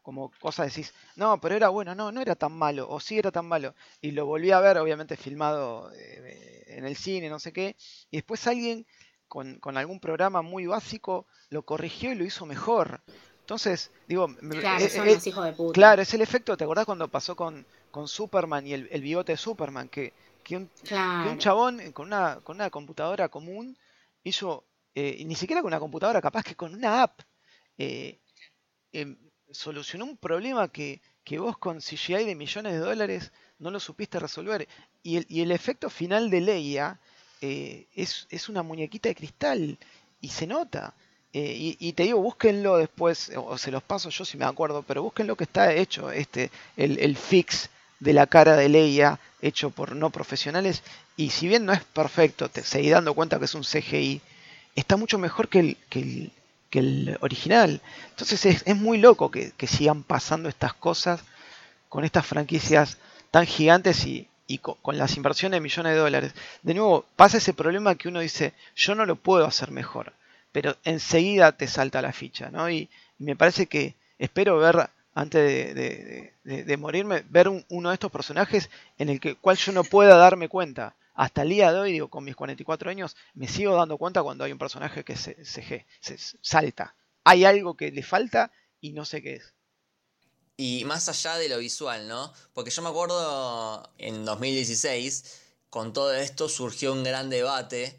[0.02, 3.32] como cosas, decís, no, pero era bueno, no, no era tan malo, o sí era
[3.32, 3.74] tan malo.
[4.00, 7.76] Y lo volví a ver, obviamente filmado eh, en el cine, no sé qué,
[8.10, 8.86] y después alguien
[9.28, 13.02] con, con, algún programa muy básico lo corrigió y lo hizo mejor.
[13.40, 15.72] Entonces, digo, claro, eh, eh, de puta.
[15.72, 19.32] claro, es el efecto, ¿te acordás cuando pasó con, con Superman y el, el bigote
[19.32, 19.88] de Superman?
[19.88, 20.12] Que
[20.44, 20.70] que un,
[21.38, 23.76] chabón con una, con una computadora común
[24.22, 24.64] hizo,
[24.94, 27.20] eh, ni siquiera con una computadora, capaz que con una app,
[27.78, 28.20] eh,
[28.92, 29.16] em,
[29.50, 34.18] solucionó un problema que, que, vos con CGI de millones de dólares no lo supiste
[34.20, 34.68] resolver.
[35.02, 37.00] Y el, y el efecto final de Leia
[37.40, 39.78] eh, es, es, una muñequita de cristal
[40.20, 40.94] y se nota.
[41.36, 45.02] Y, y, te digo, búsquenlo después, o, se los paso yo si me acuerdo, pero
[45.02, 47.70] búsquenlo que está hecho, este, el, el fix
[48.00, 50.82] de la cara de Leia hecho por no profesionales
[51.16, 54.20] y si bien no es perfecto, te seguís dando cuenta que es un CGI,
[54.74, 57.80] está mucho mejor que el, que el, original.
[58.10, 61.22] Entonces es, muy loco que, sigan pasando estas cosas
[61.88, 62.98] con estas franquicias
[63.30, 64.28] tan gigantes y,
[64.58, 66.34] con, las inversiones de millones de dólares.
[66.62, 70.12] De nuevo, pasa ese problema que uno dice, yo no lo puedo hacer mejor,
[70.50, 72.68] pero enseguida te salta la ficha, ¿no?
[72.68, 72.88] y
[73.18, 79.20] me parece que espero ver antes de, morirme, ver uno de estos personajes en el
[79.20, 80.96] que, cual yo no pueda darme cuenta.
[81.14, 84.42] Hasta el día de hoy, digo, con mis 44 años, me sigo dando cuenta cuando
[84.42, 86.96] hay un personaje que se, se, se salta.
[87.22, 88.50] Hay algo que le falta
[88.80, 89.54] y no sé qué es.
[90.56, 92.32] Y más allá de lo visual, ¿no?
[92.52, 95.40] Porque yo me acuerdo en 2016,
[95.70, 97.98] con todo esto surgió un gran debate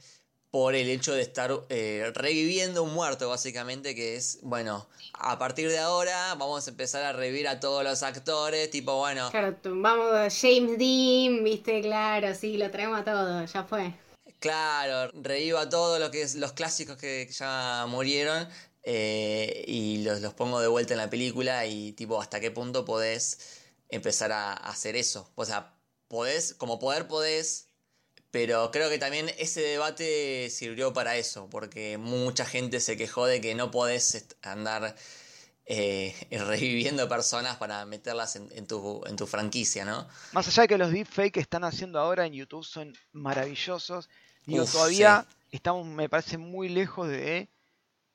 [0.55, 5.67] por el hecho de estar eh, reviviendo un muerto, básicamente, que es, bueno, a partir
[5.69, 9.29] de ahora vamos a empezar a revivir a todos los actores, tipo, bueno...
[9.31, 13.93] Claro, vamos a James Dean, viste, claro, sí, lo traemos a todos, ya fue.
[14.39, 18.47] Claro, revivo a todos lo que es, los clásicos que ya murieron
[18.83, 22.85] eh, y los, los pongo de vuelta en la película y tipo, ¿hasta qué punto
[22.85, 23.39] podés
[23.89, 25.29] empezar a hacer eso?
[25.35, 25.73] O sea,
[26.07, 27.64] podés, como poder podés
[28.35, 33.39] pero creo que también ese debate sirvió para eso, porque mucha gente se quejó de
[33.39, 34.93] que no podés andar
[35.65, 40.05] eh, reviviendo personas para meterlas en, tu, en tu franquicia, ¿no?
[40.33, 44.09] Más allá de que los deepfakes que están haciendo ahora en YouTube son maravillosos,
[44.45, 47.47] digo, todavía estamos, me parece, muy lejos de,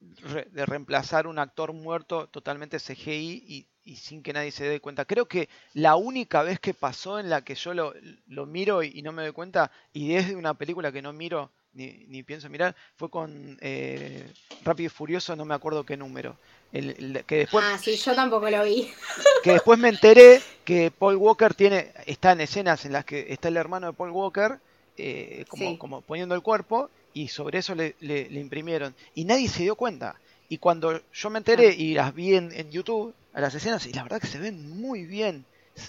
[0.01, 5.05] de reemplazar un actor muerto totalmente CGI y y sin que nadie se dé cuenta.
[5.05, 9.11] Creo que la única vez que pasó en la que yo lo, miro y, no
[9.11, 13.11] me doy cuenta, y es de una película que no miro ni, pienso mirar, fue
[13.11, 14.33] con eh,
[14.65, 16.37] Rápido y Furioso, no me acuerdo qué número.
[16.73, 18.89] El, que después, ah, sí, yo tampoco lo vi.
[19.43, 23.49] Que después me enteré que Paul Walker tiene, está en escenas en las que está
[23.49, 24.61] el hermano de Paul Walker,
[24.99, 28.95] eh, como, como poniendo el cuerpo, y sobre eso le, le, imprimieron.
[29.17, 30.15] Y nadie se dio cuenta.
[30.49, 33.93] Y cuando yo me enteré y las vi en, en YouTube, a las escenas y
[33.93, 35.45] la verdad que se ven muy bien.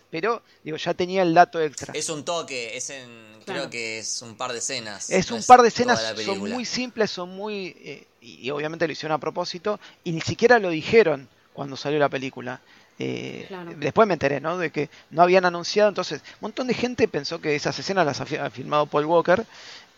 [0.10, 1.94] Pero, digo, ya tenía el dato extra.
[1.94, 3.10] Es un toque, es en,
[3.46, 5.10] creo que es un par de escenas.
[5.10, 7.76] Es un par de escenas, son muy simples, son muy...
[7.80, 12.10] Eh, y, obviamente lo hicieron a propósito, y ni siquiera lo dijeron cuando salió la
[12.10, 12.62] película.
[13.00, 14.58] Eh, después me enteré, ¿no?
[14.58, 18.22] De que no habían anunciado, entonces un montón de gente pensó que esas escenas las
[18.22, 19.46] había filmado Paul Walker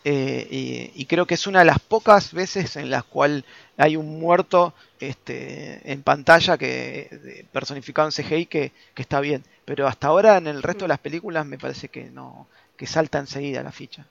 [0.05, 3.45] eh, y, creo que es una de las pocas veces en las cuales
[3.77, 9.43] hay un muerto este, en pantalla que personificado en CGI que, está bien.
[9.65, 13.19] Pero hasta ahora en el resto de las películas me parece que no que salta
[13.19, 14.05] enseguida la ficha.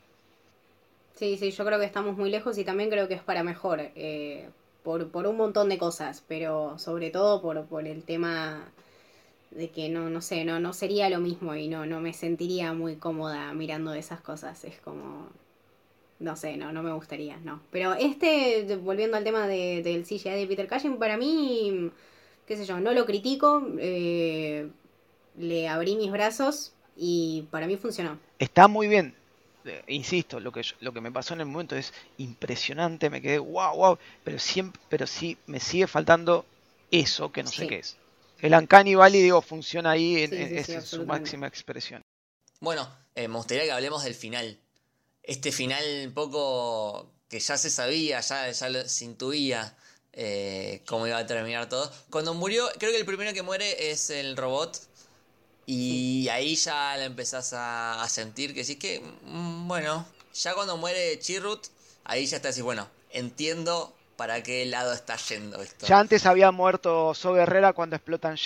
[1.17, 3.81] Sí, sí, yo creo que estamos muy lejos y también creo que es para mejor.
[3.95, 4.49] Eh,
[4.83, 8.65] por, por un montón de cosas, pero sobre todo por, por el tema
[9.51, 12.73] de que no, no sé, no, no sería lo mismo y no, no me sentiría
[12.73, 14.65] muy cómoda mirando esas cosas.
[14.65, 15.29] Es como,
[16.23, 17.61] no sé, no, no me gustaría, no.
[17.71, 21.91] Pero este, volviendo al tema de, del CGI de Peter Cushing, para mí,
[22.47, 24.69] qué sé yo, no lo critico, eh,
[25.37, 28.19] le abrí mis brazos y para mí funcionó.
[28.39, 29.15] Está muy bien,
[29.65, 33.39] eh, insisto, lo que, lo que me pasó en el momento es impresionante, me quedé
[33.39, 36.47] wow, wow, pero, siempre, pero sí me sigue faltando
[36.91, 37.97] eso que no sé qué es.
[38.41, 42.03] El Uncanny Valley, digo, funciona ahí, en, es su máxima expresión.
[42.61, 44.59] Bueno, eh, me gustaría que hablemos del final
[45.23, 49.77] este final un poco que ya se sabía, ya, ya se intuía
[50.13, 51.91] eh, cómo iba a terminar todo.
[52.11, 54.79] Cuando murió, creo que el primero que muere es el robot.
[55.65, 60.05] Y ahí ya la empezás a, sentir que sí que, mm, bueno,
[60.35, 61.67] ya cuando muere Chirrut,
[62.05, 65.87] ahí ya está así, bueno, entiendo para qué lado está yendo esto.
[65.87, 68.37] Ya antes había muerto So Guerrera cuando explotan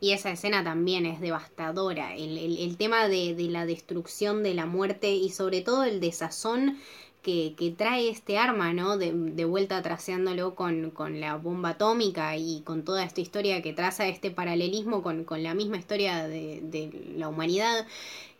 [0.00, 2.14] Y esa escena también es devastadora.
[2.14, 6.78] El, tema de, la destrucción, de la muerte y sobre todo el desazón
[7.22, 8.98] que, trae este arma, ¿no?
[8.98, 14.08] De, vuelta traseándolo con, con, la bomba atómica y con toda esta historia que traza
[14.08, 17.86] este paralelismo con, con la misma historia de, de la humanidad.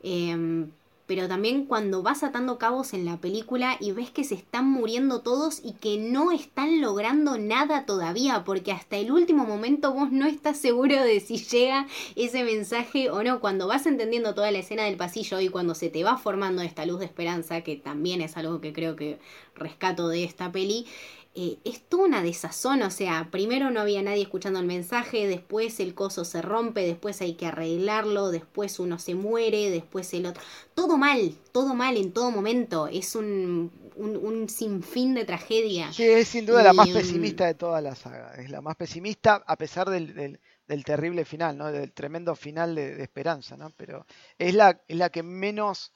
[0.03, 0.67] Eh,
[1.15, 5.21] pero también cuando vas atando cabos en la película y ves que se están muriendo
[5.21, 10.25] todos y que no están logrando nada todavía, porque hasta el último momento vos no
[10.25, 11.87] estás seguro de si llega
[12.17, 13.41] ese mensaje o no.
[13.41, 16.87] Cuando vas entendiendo toda la escena del pasillo y cuando se te va formando esta
[16.87, 19.19] luz de esperanza, que también es algo que creo que
[19.55, 20.87] rescato de esta peli,
[21.35, 25.81] eh, es toda una desazón, o sea, primero no había nadie escuchando el mensaje, después
[25.81, 30.43] el coso se rompe, después hay que arreglarlo, después uno se muere, después el otro.
[30.75, 35.91] Todo mal, todo mal en todo momento, es un, un, sinfín de tragedia.
[35.95, 38.77] Sí, es sin duda la más mm, pesimista de toda la saga, es la más
[38.77, 41.73] pesimista a pesar del, del, terrible final, ¿no?
[41.73, 43.71] del tremendo final de, esperanza, ¿no?
[43.71, 44.05] pero
[44.37, 45.95] es la, es la que menos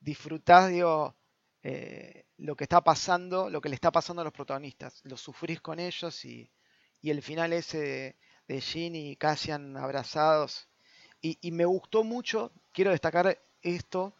[0.00, 1.16] disfrutás, digo,
[1.62, 5.00] eh, lo que está pasando, lo que le está pasando a los protagonistas.
[5.04, 6.50] Lo sufrís con ellos y,
[7.02, 8.16] el final ese de,
[8.48, 10.68] de Jean y Cassian abrazados.
[11.22, 14.14] Y, me gustó mucho, quiero destacar esto,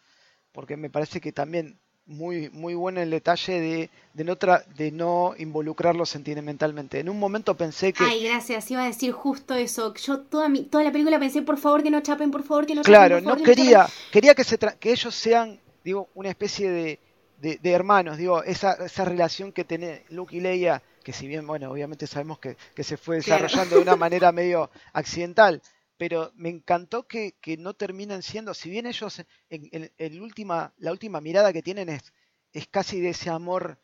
[0.53, 4.37] porque me parece que también muy, muy bueno el detalle de, de, no
[4.77, 7.01] de no involucrarlo sentimentalmente.
[7.01, 8.05] En un momento pensé que...
[8.05, 9.95] Ay, gracias, iba a decir justo eso.
[9.95, 12.75] Yo toda, mi, toda la película pensé, por favor, que no chapen, por favor, que
[12.75, 12.93] no chapen.
[12.93, 17.01] Claro, no quería, quería que, se que ellos sean, digo, una especie de
[17.41, 21.71] de, hermanos, digo, esa, esa relación que tiene Luke y Leia, que si bien, bueno,
[21.71, 25.63] obviamente sabemos que, se fue desarrollando de una manera medio accidental,
[25.97, 31.21] pero me encantó que, no terminan siendo, si bien ellos, en, el última, la última
[31.21, 32.13] mirada que tienen es,
[32.53, 33.79] es casi de ese amor,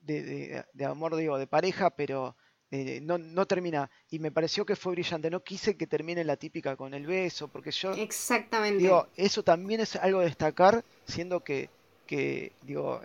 [0.00, 2.36] de, de, amor, digo, de pareja, pero
[2.70, 3.90] eh, no, no, termina.
[4.10, 5.30] Y me pareció que fue brillante.
[5.30, 7.92] No quise que termine la típica con el beso, porque yo.
[7.92, 8.82] Exactamente.
[8.82, 11.70] Digo, eso también es algo a destacar, siendo que
[12.06, 13.00] que digo,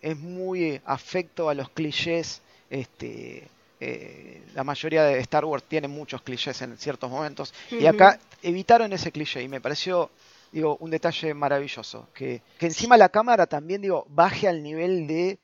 [0.00, 2.42] es muy afecto a los clichés.
[2.70, 3.48] Este,
[3.80, 7.54] eh, la mayoría de Star Wars tiene muchos clichés en ciertos momentos.
[7.70, 10.10] Y acá evitaron ese cliché y me pareció
[10.52, 12.08] digo, un detalle maravilloso.
[12.14, 15.38] Que, que encima la cámara también digo, baje al nivel de.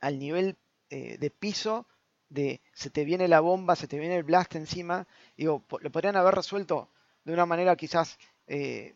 [0.00, 0.56] al nivel
[0.90, 1.86] eh, de piso
[2.28, 5.06] de se te viene la bomba, se te viene el blast encima.
[5.36, 6.88] Digo, lo podrían haber resuelto
[7.24, 8.94] de una manera quizás eh,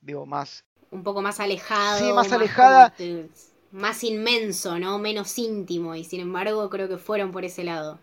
[0.00, 1.98] digo, más un poco más alejado.
[1.98, 2.94] Sí, más, alejada.
[3.70, 4.98] más inmenso, ¿no?
[4.98, 5.94] Menos íntimo.
[5.94, 7.98] Y sin embargo, creo que fueron por ese lado.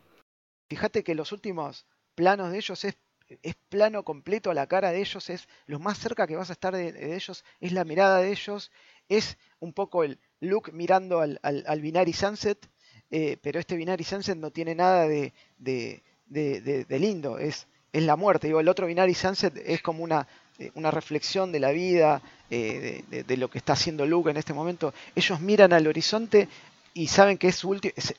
[0.69, 2.97] Fíjate que los últimos planos de ellos es,
[3.41, 6.53] es plano completo a la cara de ellos, es lo más cerca que vas a
[6.53, 8.71] estar de, ellos, es la mirada de ellos,
[9.09, 12.69] es un poco el look mirando al, al, Binary Sunset,
[13.11, 18.15] eh, pero este Binary Sunset no tiene nada de, de, de lindo, es, es la
[18.15, 18.47] muerte.
[18.47, 20.27] Digo, el otro Binary Sunset es como una
[20.59, 24.53] eh, una reflexión de la vida, eh, de, lo que está haciendo Luke en este
[24.53, 24.93] momento.
[25.15, 26.47] Ellos miran al horizonte
[26.93, 27.65] y saben que es,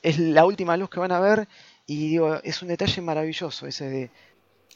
[0.01, 1.47] es, la última luz que van a ver
[1.87, 4.09] y digo, es un detalle maravilloso ese de,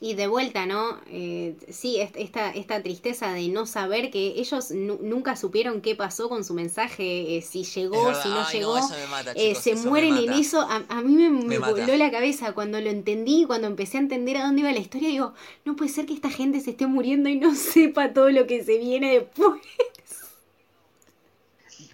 [0.01, 0.97] y de vuelta, ¿no?
[1.07, 6.45] Eh, sí, esta, esta tristeza de no saber que ellos nunca supieron qué pasó con
[6.45, 8.77] su mensaje, eh, si llegó, si no llegó,
[9.35, 10.61] eh, se mueren en eso.
[10.61, 14.61] A, mí me, voló la cabeza cuando lo entendí, cuando empecé a entender a dónde
[14.61, 15.09] iba la historia.
[15.09, 15.33] Digo,
[15.65, 18.63] no puede ser que esta gente se esté muriendo y no sepa todo lo que
[18.63, 19.61] se viene después.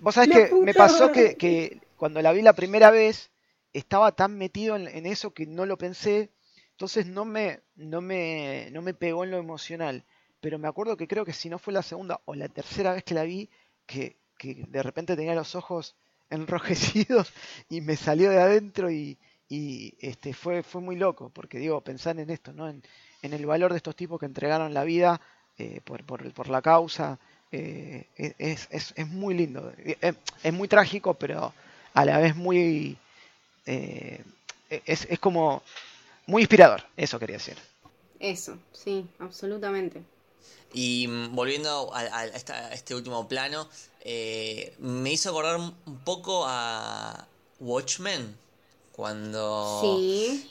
[0.01, 3.32] Vos sabés que me pasó que, cuando la vi la primera vez,
[3.74, 6.30] estaba tan metido en eso que no lo pensé
[6.76, 10.03] entonces no me, no me, no me pegó en lo emocional.
[10.41, 13.05] Pero me acuerdo que creo que si no fue la segunda o la tercera vez
[13.05, 13.49] que la vi,
[13.86, 15.95] que, que de repente tenía los ojos
[16.30, 17.32] enrojecidos
[17.69, 19.17] y me salió de adentro y,
[19.47, 22.67] y este fue, fue muy loco, porque digo, pensar en esto, ¿no?
[22.67, 22.84] En,
[23.21, 25.21] en el valor de estos tipos que entregaron la vida
[25.57, 27.17] eh, por, por, por, la causa.
[27.53, 29.71] Eh, es, es, es, muy lindo.
[30.01, 31.53] Es, es, muy trágico, pero
[31.93, 32.97] a la vez muy...
[33.65, 34.21] Eh,
[34.69, 35.63] es, es como
[36.26, 37.57] muy inspirador, eso quería decir.
[38.19, 40.01] Eso, sí, absolutamente.
[40.73, 43.67] Y mm, volviendo a, este último plano,
[44.01, 47.28] eh, me hizo acordar un poco a
[47.59, 48.36] Watchmen,
[48.95, 49.99] cuando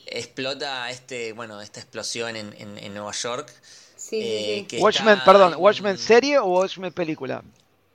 [0.04, 3.50] explota este, bueno, esta explosión en, en, Nueva York.
[3.96, 7.42] Sí, eh, Watchmen, perdón, ¿Watchmen serie o Watchmen película?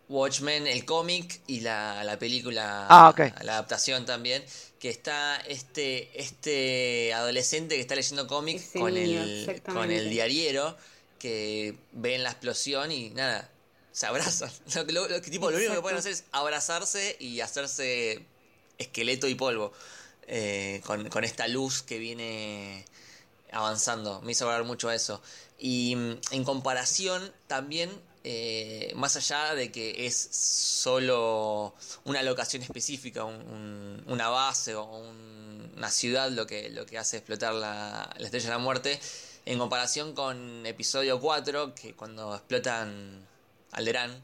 [0.08, 3.14] Watchmen, el cómic y la, la película, ah,
[3.44, 4.44] la adaptación también,
[4.80, 10.78] que está este, este adolescente que está leyendo cómics con, el, con el diariero,
[11.20, 13.50] que ven la explosión y nada,
[13.92, 14.50] se abrazan.
[14.88, 18.24] Lo, lo, tipo, lo único que pueden hacer es abrazarse y hacerse
[18.78, 19.74] esqueleto y polvo
[20.28, 22.86] eh, con, con esta luz que viene
[23.52, 24.22] avanzando.
[24.22, 25.22] Me hizo hablar mucho a eso.
[25.58, 27.90] Y mm, en comparación también
[28.32, 31.74] eh, más allá de que es solo
[32.04, 34.84] una locación específica, una base o
[35.76, 39.00] una ciudad lo que, lo que hace explotar la, estrella de la muerte,
[39.48, 43.28] en comparación con episodio 4, que cuando explotan
[43.72, 44.22] Alderán,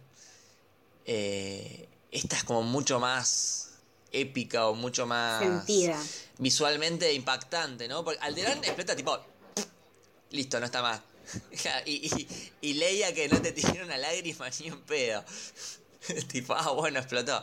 [1.07, 3.71] eh, esta es como mucho más
[4.11, 5.65] épica o mucho más
[6.37, 8.05] visualmente impactante, ¿no?
[8.05, 9.17] Porque Alderán explota tipo,
[10.29, 11.01] listo, no está más
[11.85, 12.27] y,
[12.61, 15.23] y, Leia que no te tiene una lágrima ni un pedo.
[16.31, 17.41] tipo, ah, bueno, explotó.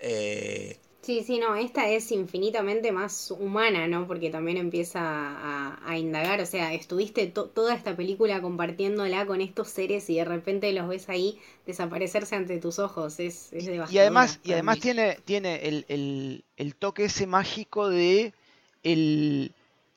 [0.00, 0.78] Eh...
[1.02, 4.08] Sí, sí, no, esta es infinitamente más humana, ¿no?
[4.08, 10.10] Porque también empieza a, indagar, o sea, estuviste toda esta película compartiéndola con estos seres
[10.10, 14.52] y de repente los ves ahí desaparecerse ante tus ojos, es, es Y además, y
[14.52, 18.34] además tiene, tiene el, el, el, toque ese mágico de
[18.82, 19.54] el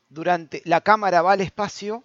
[0.10, 2.04] durante la cámara va al espacio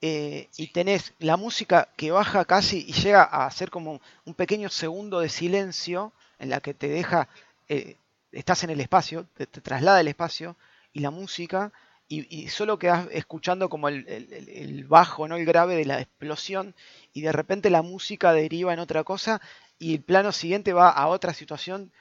[0.00, 4.68] eh, y tenés la música que baja casi y llega a ser como un pequeño
[4.68, 7.28] segundo de silencio en la que te deja,
[7.68, 7.96] eh,
[8.30, 10.56] estás en el espacio, te, traslada el espacio
[10.92, 11.72] y la música
[12.10, 16.74] y, solo quedas escuchando como el, bajo, no el grave de la explosión
[17.12, 19.42] y de repente la música deriva en otra cosa
[19.78, 21.92] y el plano siguiente va a otra situación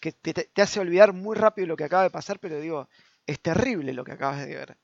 [0.00, 2.88] que te, te hace olvidar muy rápido lo que acaba de pasar, pero digo,
[3.26, 4.76] es terrible lo que acabas de ver.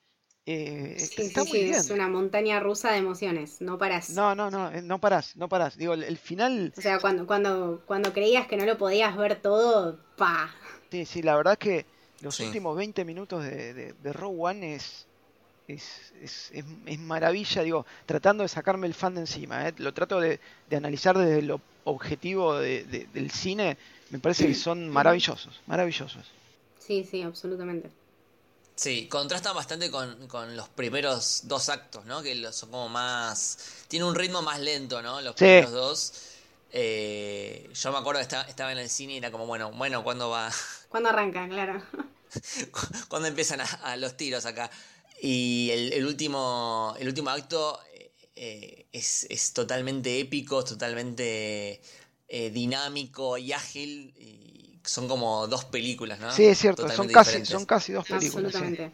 [0.47, 1.74] Eh, Sí, está sí, muy sí, bien.
[1.74, 4.18] es una montaña rusa de emociones, no parás.
[4.18, 5.76] No, no, no, eh, no parás, no parás.
[5.76, 9.40] Digo, el, el final, O sea, cuando, cuando, cuando creías que no lo podías ver
[9.42, 10.55] todo, pa.
[10.90, 11.86] sí, sí, la verdad que
[12.20, 12.42] los Sí.
[12.42, 15.09] últimos 20 minutos de, de, de Rogue One es,
[15.66, 19.68] es, es, es, es maravilla, digo, tratando de sacarme el fan de encima.
[19.68, 23.78] eh, Lo trato de, de analizar desde lo objetivo de- de- del cine.
[24.11, 26.36] Me parece que son maravillosos, maravillosos.
[26.78, 27.90] Sí, sí, absolutamente.
[28.77, 32.22] Sí, contrastan bastante con, con los primeros dos actos, ¿no?
[32.22, 33.59] Que los- son como más...
[33.89, 35.20] Tiene un ritmo más lento, ¿no?
[35.22, 35.45] Los Sí.
[35.45, 36.12] primeros dos.
[36.72, 40.05] Eh, yo me acuerdo que estaba, estaba en el cine y era como, bueno, bueno,
[40.05, 40.51] ¿cuándo va?
[40.91, 41.49] ¿Cuándo arranca?
[41.49, 41.83] Claro.
[43.09, 44.70] ¿Cuándo empiezan a, a los tiros acá?
[45.22, 47.81] Y el, el último, el último acto
[48.35, 51.81] eh, es, es totalmente épico, es totalmente
[52.29, 54.12] eh, dinámico y ágil.
[54.18, 54.45] Y
[54.87, 56.32] son como dos películas, ¿no?
[56.32, 57.49] Sí, es cierto, son casi, diferentes.
[57.51, 58.53] son casi dos películas.
[58.53, 58.59] sí.
[58.59, 58.91] Absolutamente.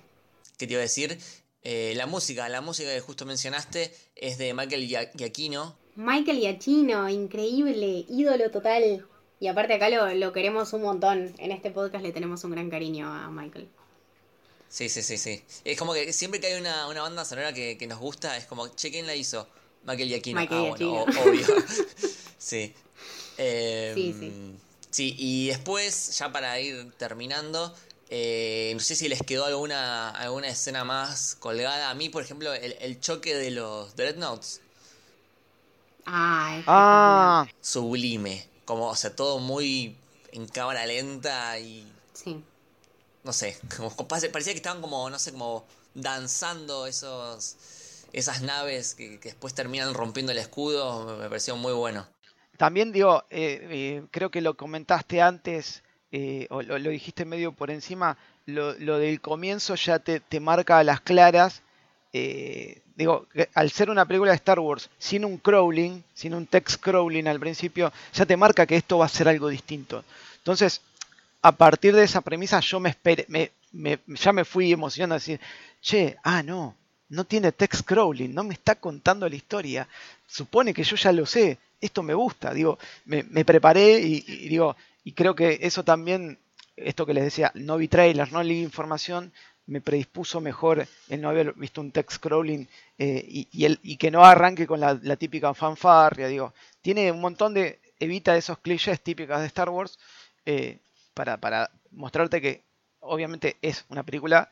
[0.58, 1.18] ¿Qué te iba a decir?
[1.64, 5.76] Eh, la música, la música que justo mencionaste es de Michael Gia- Giacchino.
[5.96, 9.06] Michael Giacchino, increíble, ídolo total.
[9.40, 11.34] Y aparte acá lo, lo queremos un montón.
[11.38, 13.68] En este podcast le tenemos un gran cariño a Michael.
[14.68, 15.42] Sí, sí, sí, sí.
[15.64, 18.46] Es como que siempre que hay una, una banda sonora que, que nos gusta, es
[18.46, 19.46] como, che, ¿quién la hizo?
[19.84, 20.40] Michael Giacchino.
[20.40, 21.46] Michael ah, bueno, o- obvio.
[22.38, 22.72] sí.
[23.38, 24.32] Eh, Sí, sí.
[24.92, 27.74] Sí, y después, ya para ir terminando,
[28.08, 31.90] eh, no sé si les quedó alguna, alguna escena más colgada.
[31.90, 34.62] A mí, por ejemplo, el, el choque de los Dreadnoughts,
[36.06, 38.50] Ah, es Ah, sublime.
[38.64, 42.44] Como, o sea, todo muy en cámara lenta y Sí.
[43.24, 47.56] no sé, como, como pare- parecía que estaban como, no sé, como danzando esos
[48.12, 52.11] esas naves que, que después terminan rompiendo el escudo, me pareció muy bueno.
[52.62, 55.82] También digo, eh, eh, creo que lo comentaste antes,
[56.12, 60.84] eh, o lo, dijiste medio por encima, lo, del comienzo ya te, te marca a
[60.84, 61.62] las claras.
[62.94, 67.26] digo, al ser una película de Star Wars sin un crawling, sin un text crawling
[67.26, 70.04] al principio, ya te marca que esto va a ser algo distinto.
[70.38, 70.82] Entonces,
[71.42, 75.18] a partir de esa premisa, yo me esperé, me, me- ya me fui emocionando a
[75.18, 75.40] decir,
[75.80, 76.76] che, ah, no,
[77.08, 79.88] no tiene text crawling, no me está contando la historia.
[80.28, 84.48] Supone que yo ya lo sé, esto me gusta, digo, me, me preparé y, y
[84.48, 86.38] digo, y creo que eso también,
[86.76, 89.32] esto que les decía, no vi trailers, no leí información,
[89.66, 92.66] me predispuso mejor el no haber visto un text crawling
[92.98, 97.12] eh, y, y el, y que no arranque con la, la típica fanfarria, digo, tiene
[97.12, 99.98] un montón de, evita esos clichés típicos de Star Wars
[100.46, 100.78] eh,
[101.14, 102.62] para, para mostrarte que
[103.00, 104.50] obviamente es una película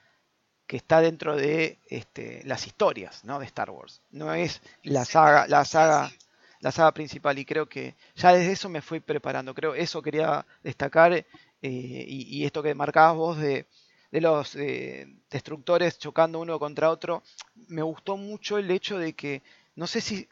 [0.66, 3.41] que está dentro de este, las historias ¿no?
[3.41, 4.01] de Star Wars.
[4.12, 6.12] No es la saga, la saga,
[6.61, 7.38] la saga principal.
[7.38, 9.54] Y creo que ya desde eso me fui preparando.
[9.54, 11.12] Creo eso quería destacar.
[11.12, 11.26] eh,
[11.62, 13.66] y, esto que marcabas vos de,
[14.11, 17.22] de los eh, destructores chocando uno contra otro.
[17.68, 19.42] Me gustó mucho el hecho de que,
[19.76, 20.28] no sé si,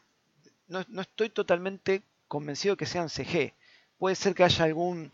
[0.67, 3.53] no, no estoy totalmente convencido que sean CG.
[3.97, 5.11] Puede ser que haya algún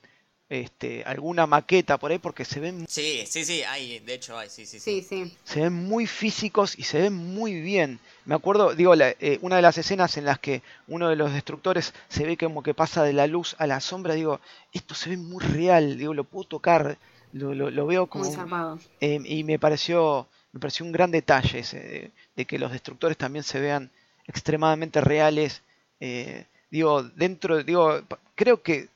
[0.49, 4.49] este, alguna maqueta por ahí porque se ven Sí, sí, sí, hay, de hecho hay,
[4.49, 5.25] sí, sí, Sí, sí.
[5.25, 5.37] sí.
[5.43, 7.99] se ven muy físicos y se ven muy bien.
[8.25, 11.33] Me acuerdo, digo, la- eh, una de las escenas en las que uno de los
[11.33, 14.39] destructores se ve como que pasa de la luz a la sombra, digo,
[14.73, 16.97] esto se ve muy real, digo, lo puedo tocar,
[17.31, 18.25] lo, lo- lo veo como...
[18.25, 18.79] Muy zarpado.
[19.01, 23.17] eh, y me pareció, me pareció un gran detalle ese, de, de que los destructores
[23.17, 23.89] también se vean
[24.27, 25.61] extremadamente reales.
[25.99, 28.01] eh, digo, dentro, digo,
[28.35, 28.89] creo que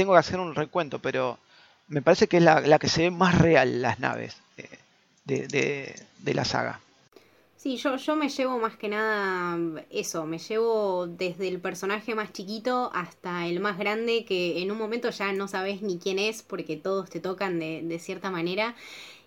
[0.00, 1.38] tengo que hacer un recuento, pero
[1.88, 4.78] me parece que es la, que se ve más real las naves eh,
[5.26, 6.80] de, la saga.
[7.58, 9.58] Sí, yo, yo me llevo más que nada
[9.90, 14.78] eso, me llevo desde el personaje más chiquito hasta el más grande que en un
[14.78, 18.76] momento ya no sabes ni quién es porque todos te tocan de, cierta manera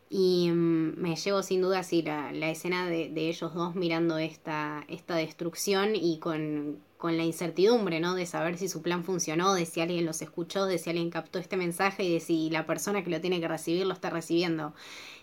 [0.09, 4.85] y mm, me llevo sin duda la, la escena de, de ellos dos mirando esta,
[4.87, 8.15] esta destrucción y con, con la incertidumbre, ¿no?
[8.15, 11.37] De saber si su plan funcionó, de si alguien los escuchó, de si alguien captó
[11.37, 14.73] este mensaje y de si la persona que lo tiene que recibir lo está recibiendo.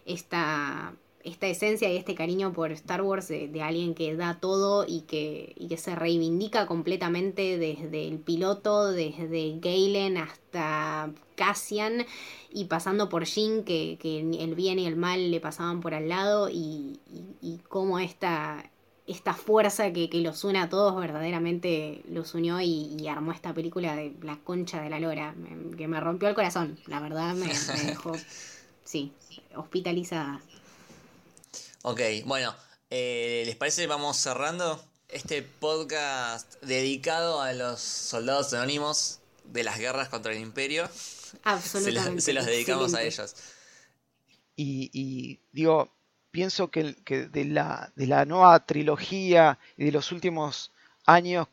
[0.05, 0.93] Esta,
[1.25, 5.55] esta esencia y este cariño por Star Wars de, alguien que da todo y que,
[5.57, 12.05] y que se reivindica completamente desde el piloto, desde Galen hasta Cassian
[12.53, 16.11] y pasando por Jin, que, que el bien y el mal le pasaban por al
[16.11, 18.71] lado y, y, y cómo esta,
[19.11, 23.53] esta fuerza que, que los une a todos verdaderamente los unió y, y armó esta
[23.53, 27.35] película de la concha de la lora, me- que me rompió el corazón, la verdad
[27.35, 28.13] me, me dejó,
[28.85, 29.13] sí,
[29.57, 30.41] hospitalizada.
[31.83, 32.55] Ok, bueno,
[32.91, 40.09] eh, ¿les parece vamos cerrando este podcast dedicado a los soldados anónimos de las guerras
[40.09, 40.89] contra el imperio?
[41.31, 42.23] Se, los- Absolutamente.
[42.23, 43.35] se los dedicamos a ellos.
[44.57, 45.91] Y, y, digo,
[46.31, 50.73] pienso que, de, la, de la nueva trilogía y de los últimos
[51.07, 51.49] años,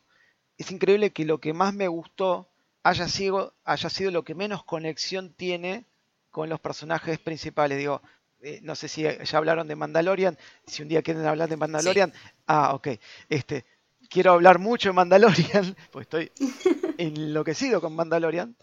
[0.56, 2.48] es increíble que lo que más me gustó
[2.82, 5.84] haya sido, haya sido lo que menos conexión tiene
[6.30, 7.78] con los personajes principales.
[7.78, 8.02] Digo,
[8.40, 12.12] eh, no sé si ya hablaron de Mandalorian, si un día quieren hablar de Mandalorian,
[12.46, 12.88] ah, ok,
[13.28, 13.64] este,
[14.08, 16.30] quiero hablar mucho de Mandalorian, pues estoy
[16.98, 18.56] enloquecido con Mandalorian,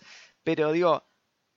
[0.44, 1.04] pero digo,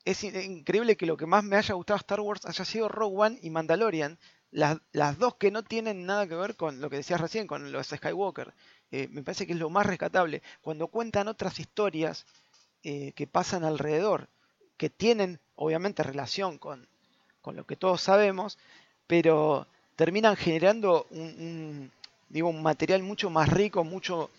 [0.04, 3.38] es increíble que lo que más me haya gustado Star Wars haya sido Rogue One
[3.42, 4.18] y Mandalorian,
[4.50, 7.88] las, dos que no tienen nada que ver con lo que decías recién, con los
[7.88, 8.52] Skywalker.
[8.90, 10.42] Eh, me parece que es lo más rescatable.
[10.62, 12.24] Cuando cuentan otras historias
[12.82, 14.28] eh, que pasan alrededor,
[14.76, 16.86] que tienen obviamente relación con,
[17.42, 18.58] con lo que todos sabemos,
[19.06, 19.66] pero
[19.96, 21.90] terminan generando un,
[22.28, 24.30] digo, un material mucho más rico, mucho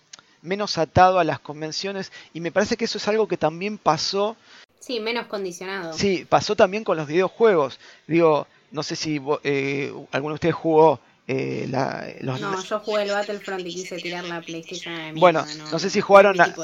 [0.41, 4.37] menos atado a las convenciones, y me parece que eso es algo que también pasó.
[4.79, 5.93] Sí, menos condicionado.
[5.93, 7.79] Sí, pasó también con los videojuegos.
[8.07, 12.41] Digo, no sé si eh, alguno de ustedes jugó eh, la, los...
[12.41, 15.13] No, yo jugué el Battlefront y quise tirar la PlayStation.
[15.15, 16.55] bueno, no, sé si jugaron a,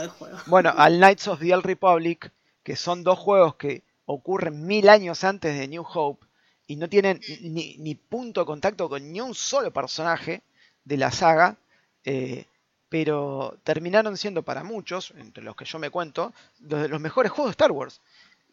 [0.47, 2.31] bueno, al Knights of the Old Republic,
[2.63, 6.25] que son dos juegos que ocurren mil años antes de New Hope
[6.67, 10.41] y no tienen ni, punto de contacto con ni un solo personaje
[10.83, 11.57] de la saga,
[12.03, 12.45] eh,
[12.89, 17.49] pero terminaron siendo para muchos, entre los que yo me cuento, los, los mejores juegos
[17.49, 18.01] de Star Wars,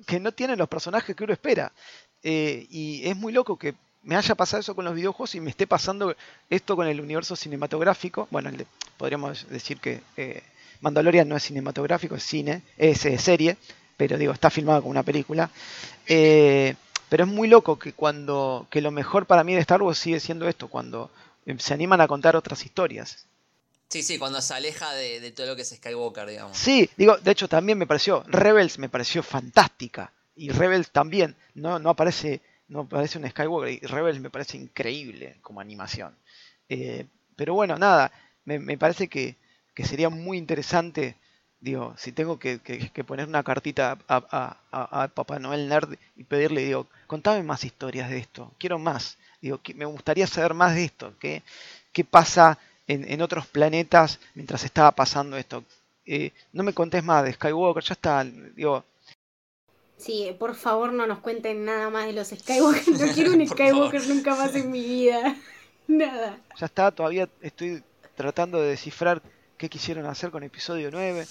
[0.07, 1.73] que no tienen los personajes que uno espera.
[2.23, 5.51] Eh, y es muy loco que me haya pasado eso con los videojuegos y me
[5.51, 6.15] esté pasando
[6.51, 8.29] esto con el universo cinematográfico.
[8.31, 8.51] Bueno,
[8.97, 10.43] podríamos decir que eh,
[10.81, 13.57] Mandalorian no es cinematográfico, es cine, es serie,
[13.97, 15.51] pero digo, está filmado como una película.
[16.07, 16.75] Eh,
[17.09, 20.19] pero es muy loco que cuando que lo mejor para mí de Star Wars sigue
[20.19, 21.11] siendo esto, cuando
[21.47, 23.27] em, se animan a contar otras historias.
[23.89, 26.57] Sí, sí, cuando se aleja de, todo lo que es Skywalker, digamos.
[26.57, 30.11] Sí, digo, de hecho también me pareció, Rebels me pareció fantástica.
[30.35, 35.37] Y Rebels también, no, no aparece, no aparece un Skywalker, y Rebels me parece increíble
[35.43, 36.15] como animación.
[36.69, 37.07] Eh,
[37.37, 38.13] pero bueno, nada,
[38.45, 39.37] me, parece que,
[39.75, 41.17] que sería muy interesante
[41.63, 42.59] digo, si tengo que,
[43.07, 48.53] poner una cartita a, Papá Noel Nerd y pedirle, digo, contame más historias de esto,
[48.59, 51.43] quiero más, digo, me gustaría saber más de esto, qué,
[51.93, 55.65] qué pasa en, otros planetas mientras estaba pasando esto.
[56.05, 58.85] Eh, no me contés más de Skywalker, ya está, digo.
[60.03, 64.07] Sí, por favor no nos cuenten nada más de los Skywalker, no quiero un Skywalker
[64.09, 65.37] nunca más en mi vida,
[65.87, 66.41] nada.
[66.59, 67.83] Ya está, todavía estoy
[68.17, 69.23] tratando de descifrar
[69.63, 71.25] qué quisieron hacer con episodio 9.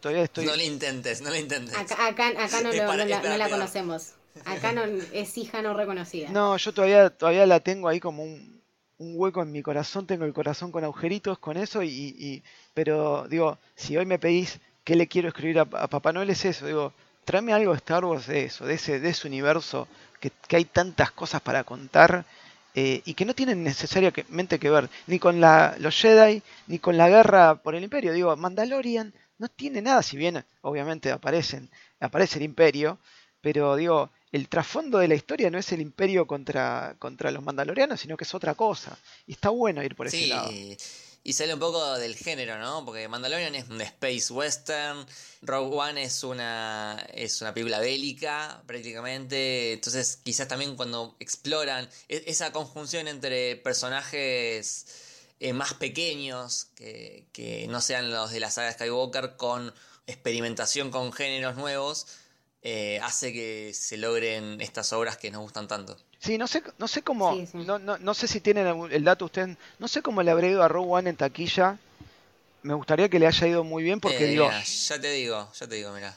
[0.00, 0.46] Todavía estoy...
[0.46, 1.76] No le intentes, no le intentes.
[1.76, 2.32] Acá, acá,
[2.62, 4.14] no, la, conocemos.
[4.44, 4.82] Acá no,
[5.12, 6.28] es hija no reconocida.
[6.30, 8.60] No, yo todavía, todavía la tengo ahí como un,
[8.98, 10.08] hueco en mi corazón.
[10.08, 11.84] Tengo el corazón con agujeritos con eso.
[11.84, 12.42] Y,
[12.74, 16.66] pero digo, si hoy me pedís qué le quiero escribir a, Papá Noel es eso.
[16.66, 16.92] Digo,
[17.28, 19.86] tráeme algo de Star Wars de eso, de ese, de ese universo
[20.18, 22.24] que, que hay tantas cosas para contar
[22.74, 26.96] eh, y que no tienen necesariamente que ver ni con la, los Jedi ni con
[26.96, 28.14] la guerra por el Imperio.
[28.14, 31.68] Digo, Mandalorian no tiene nada, si bien obviamente aparecen,
[32.00, 32.98] aparece el Imperio,
[33.42, 38.00] pero digo, el trasfondo de la historia no es el Imperio contra, contra los Mandalorianos,
[38.00, 38.96] sino que es otra cosa.
[39.26, 40.50] Y está bueno ir por ese lado.
[41.24, 42.84] Y sale un poco del género, ¿no?
[42.84, 45.06] Porque Mandalorian es un space western,
[45.42, 52.24] Rogue One es una, es una película bélica prácticamente, entonces quizás también cuando exploran e,
[52.26, 54.86] esa conjunción entre personajes
[55.40, 59.74] eh, más pequeños, que, que no sean los de la saga Skywalker, con
[60.06, 62.06] experimentación con géneros nuevos,
[62.70, 65.96] eh, hace que se logren estas obras que nos gustan tanto.
[66.18, 69.56] Sí, no sé, no sé cómo, No, no, no, sé si tienen el dato ustedes,
[69.78, 71.78] no sé cómo le habrá ido a Rogue One en taquilla.
[72.62, 74.50] Me gustaría que le haya ido muy bien porque eh, digo...
[74.50, 76.14] ya te digo, ya te digo, mira.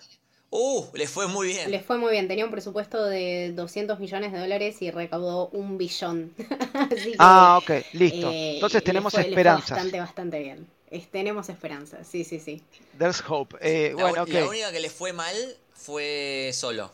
[0.49, 0.88] ¡Uh!
[0.94, 1.72] Le fue muy bien.
[1.72, 2.28] Le fue muy bien.
[2.28, 6.34] Tenía un presupuesto de 200 millones de dólares y recaudó un billón.
[7.19, 8.30] ah, ok, listo.
[8.30, 9.76] Eh, Entonces tenemos esperanza.
[9.76, 10.68] Bastante, bastante bien.
[11.11, 12.61] tenemos esperanza, sí, sí, sí.
[12.98, 13.56] There's hope.
[13.61, 15.36] Eh, la, bueno, la única que le fue mal
[15.82, 16.91] fue Solo.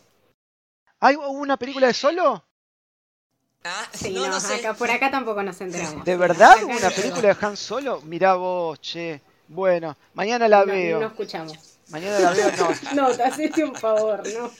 [0.99, 2.43] ¿Hay una película de Solo?
[3.63, 6.05] Ah, sí, no, Acá, por acá tampoco nos enteramos.
[6.05, 8.01] ¿De verdad una película de Han Solo?
[8.01, 9.21] Mirá vos, che.
[9.47, 10.99] Bueno, mañana la veo.
[10.99, 11.57] No escuchamos.
[11.89, 12.69] Mañana la veo, no.
[13.09, 14.51] no, te hacete un favor, no.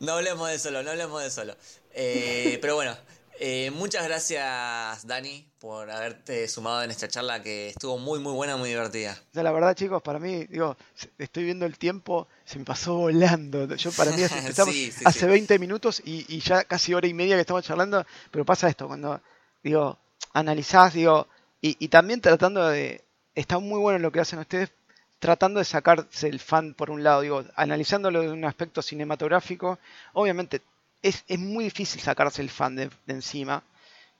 [0.00, 1.56] No hablemos de solo, no hablemos de solo.
[1.92, 2.96] Eh, pero bueno,
[3.44, 8.56] eh, muchas gracias, Dani, por haberte sumado en esta charla que estuvo muy, muy buena,
[8.56, 9.18] muy divertida.
[9.32, 10.76] la verdad, chicos, para mí, digo,
[11.18, 13.74] estoy viendo el tiempo, se me pasó volando.
[13.74, 14.72] Yo, para mí, estamos
[15.04, 18.86] hace 20 minutos y, ya casi hora y media que estamos charlando, pero pasa esto,
[18.86, 19.20] cuando,
[19.60, 19.98] digo,
[20.34, 21.26] analizás, digo,
[21.60, 23.02] y, y también tratando de.
[23.34, 24.70] Está muy bueno lo que hacen ustedes,
[25.18, 29.80] tratando de sacarse el fan por un lado, digo, analizándolo de un aspecto cinematográfico.
[30.12, 30.62] Obviamente,
[31.02, 33.62] es, es muy difícil sacarse el fan de, encima,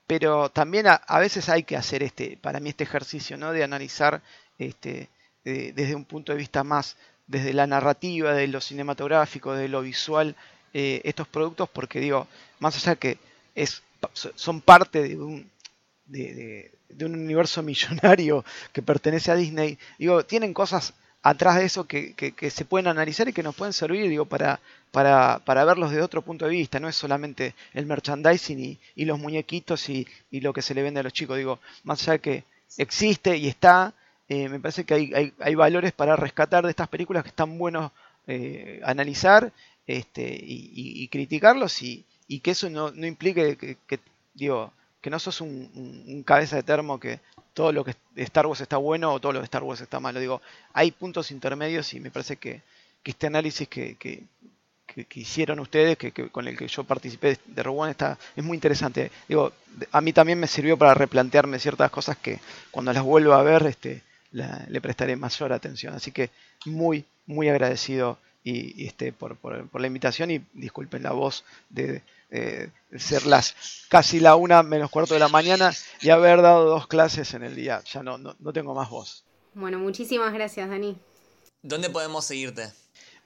[0.06, 3.52] pero también a, a, veces hay que hacer este, para mí este ejercicio, ¿no?
[3.52, 4.20] De analizar
[4.59, 5.09] este,
[5.44, 6.96] de, desde un punto de vista más,
[7.26, 10.36] desde la narrativa, de lo cinematográfico, de lo visual,
[10.74, 12.26] eh, estos productos, porque digo,
[12.59, 13.18] más allá que
[13.54, 13.82] es,
[14.34, 15.50] son parte de un,
[16.06, 21.86] de, de, un universo millonario que pertenece a Disney, digo, tienen cosas atrás de eso
[21.86, 25.90] que, que, se pueden analizar y que nos pueden servir, digo, para, para, para verlos
[25.90, 26.80] desde otro punto de vista.
[26.80, 30.82] No es solamente el merchandising y, y los muñequitos y, y, lo que se le
[30.82, 31.36] vende a los chicos.
[31.36, 32.44] Digo, más allá que
[32.76, 33.94] existe y está,
[34.28, 37.56] eh, me parece que hay, hay, hay, valores para rescatar de estas películas que están
[37.58, 37.92] buenos
[38.26, 39.52] eh, analizar
[39.86, 44.00] este, y, y, criticarlos y, y, que eso no, no implique que, que,
[44.34, 47.20] digo, que no sos un, un, un, cabeza de termo que
[47.54, 50.20] todo lo que Star Wars está bueno o todo lo de Star Wars está malo.
[50.20, 50.40] Digo,
[50.72, 52.62] hay puntos intermedios y me parece que,
[53.02, 54.24] que este análisis que, que,
[54.86, 59.10] que, hicieron ustedes, que, con el que yo participé de Rogue está, es muy interesante.
[59.28, 59.52] Digo,
[59.90, 63.66] a mí también me sirvió para replantearme ciertas cosas que cuando las vuelva a ver
[63.66, 64.02] este,
[64.32, 65.94] le prestaré mayor atención.
[65.94, 66.30] Así que
[66.66, 72.02] muy, muy agradecido y, este, por, por, la invitación y disculpen la voz de,
[72.34, 73.54] eh, ser las
[73.90, 77.54] casi la una menos cuarto de la mañana y haber dado dos clases en el
[77.54, 77.82] día.
[77.92, 79.24] Ya no, no, no tengo más voz.
[79.52, 80.96] Bueno, muchísimas gracias, Dani.
[81.60, 82.72] ¿Dónde podemos seguirte?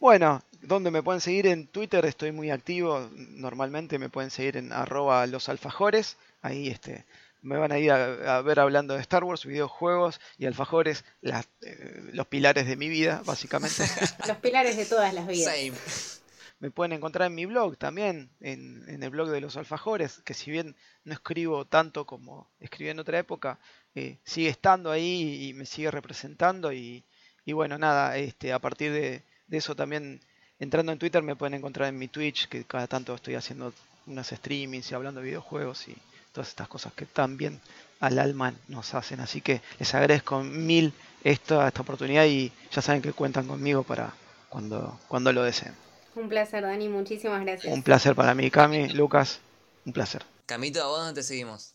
[0.01, 3.09] Bueno, donde me pueden seguir en Twitter estoy muy activo.
[3.12, 6.16] Normalmente me pueden seguir en arroba los alfajores.
[6.43, 7.05] Ahí este,
[7.43, 11.47] me van a ir a, a, ver hablando de Star Wars, videojuegos y alfajores, las,
[11.62, 13.85] eh, los pilares de mi vida, básicamente.
[14.27, 15.55] los pilares de todas las vidas.
[15.55, 16.26] Same.
[16.59, 20.51] Me pueden encontrar en mi blog también, en, el blog de los alfajores, que si
[20.51, 20.74] bien
[21.05, 23.59] no escribo tanto como escribí en otra época,
[23.95, 26.73] eh, sigue estando ahí y me sigue representando.
[26.73, 27.05] Y,
[27.45, 30.20] y bueno, nada, este, a partir de, de, eso también,
[30.59, 33.74] entrando en Twitter, me pueden encontrar en mi Twitch, que cada tanto estoy haciendo
[34.07, 35.97] unos streamings y hablando de videojuegos y
[36.33, 37.61] todas estas cosas que también
[38.01, 39.20] al alma nos hacen.
[39.20, 44.12] Así que les agradezco mil esta, esta oportunidad y ya saben que cuentan conmigo para
[44.49, 45.86] cuando, cuando lo deseen.
[46.17, 47.73] Un placer, Dani, muchísimas gracias.
[47.73, 49.39] Un placer para mí, Cami, Lucas,
[49.85, 50.25] un placer.
[50.47, 51.75] Camito, ¿a vos dónde te seguimos?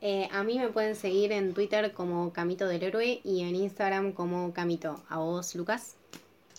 [0.00, 4.12] Eh, a mí me pueden seguir en Twitter como Camito del Héroe y en Instagram
[4.12, 5.02] como Camito.
[5.08, 5.94] ¿A vos, Lucas?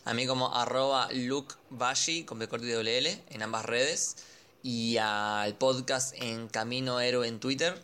[0.04, 4.18] A mí como arroba lukebashi con B corto y doble L en ambas redes.
[4.62, 7.82] Y al podcast en Camino Héroe en Twitter.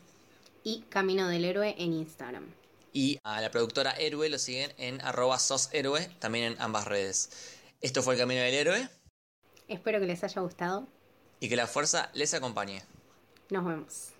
[0.63, 2.43] Y Camino del Héroe en Instagram.
[2.91, 7.29] Y a la productora Héroe lo siguen en arroba soshéroe también en ambas redes.
[7.81, 8.89] Esto fue el Camino del Héroe.
[9.67, 10.87] Espero que les haya gustado.
[11.39, 12.83] Y que la fuerza les acompañe.
[13.49, 14.16] Nos vemos.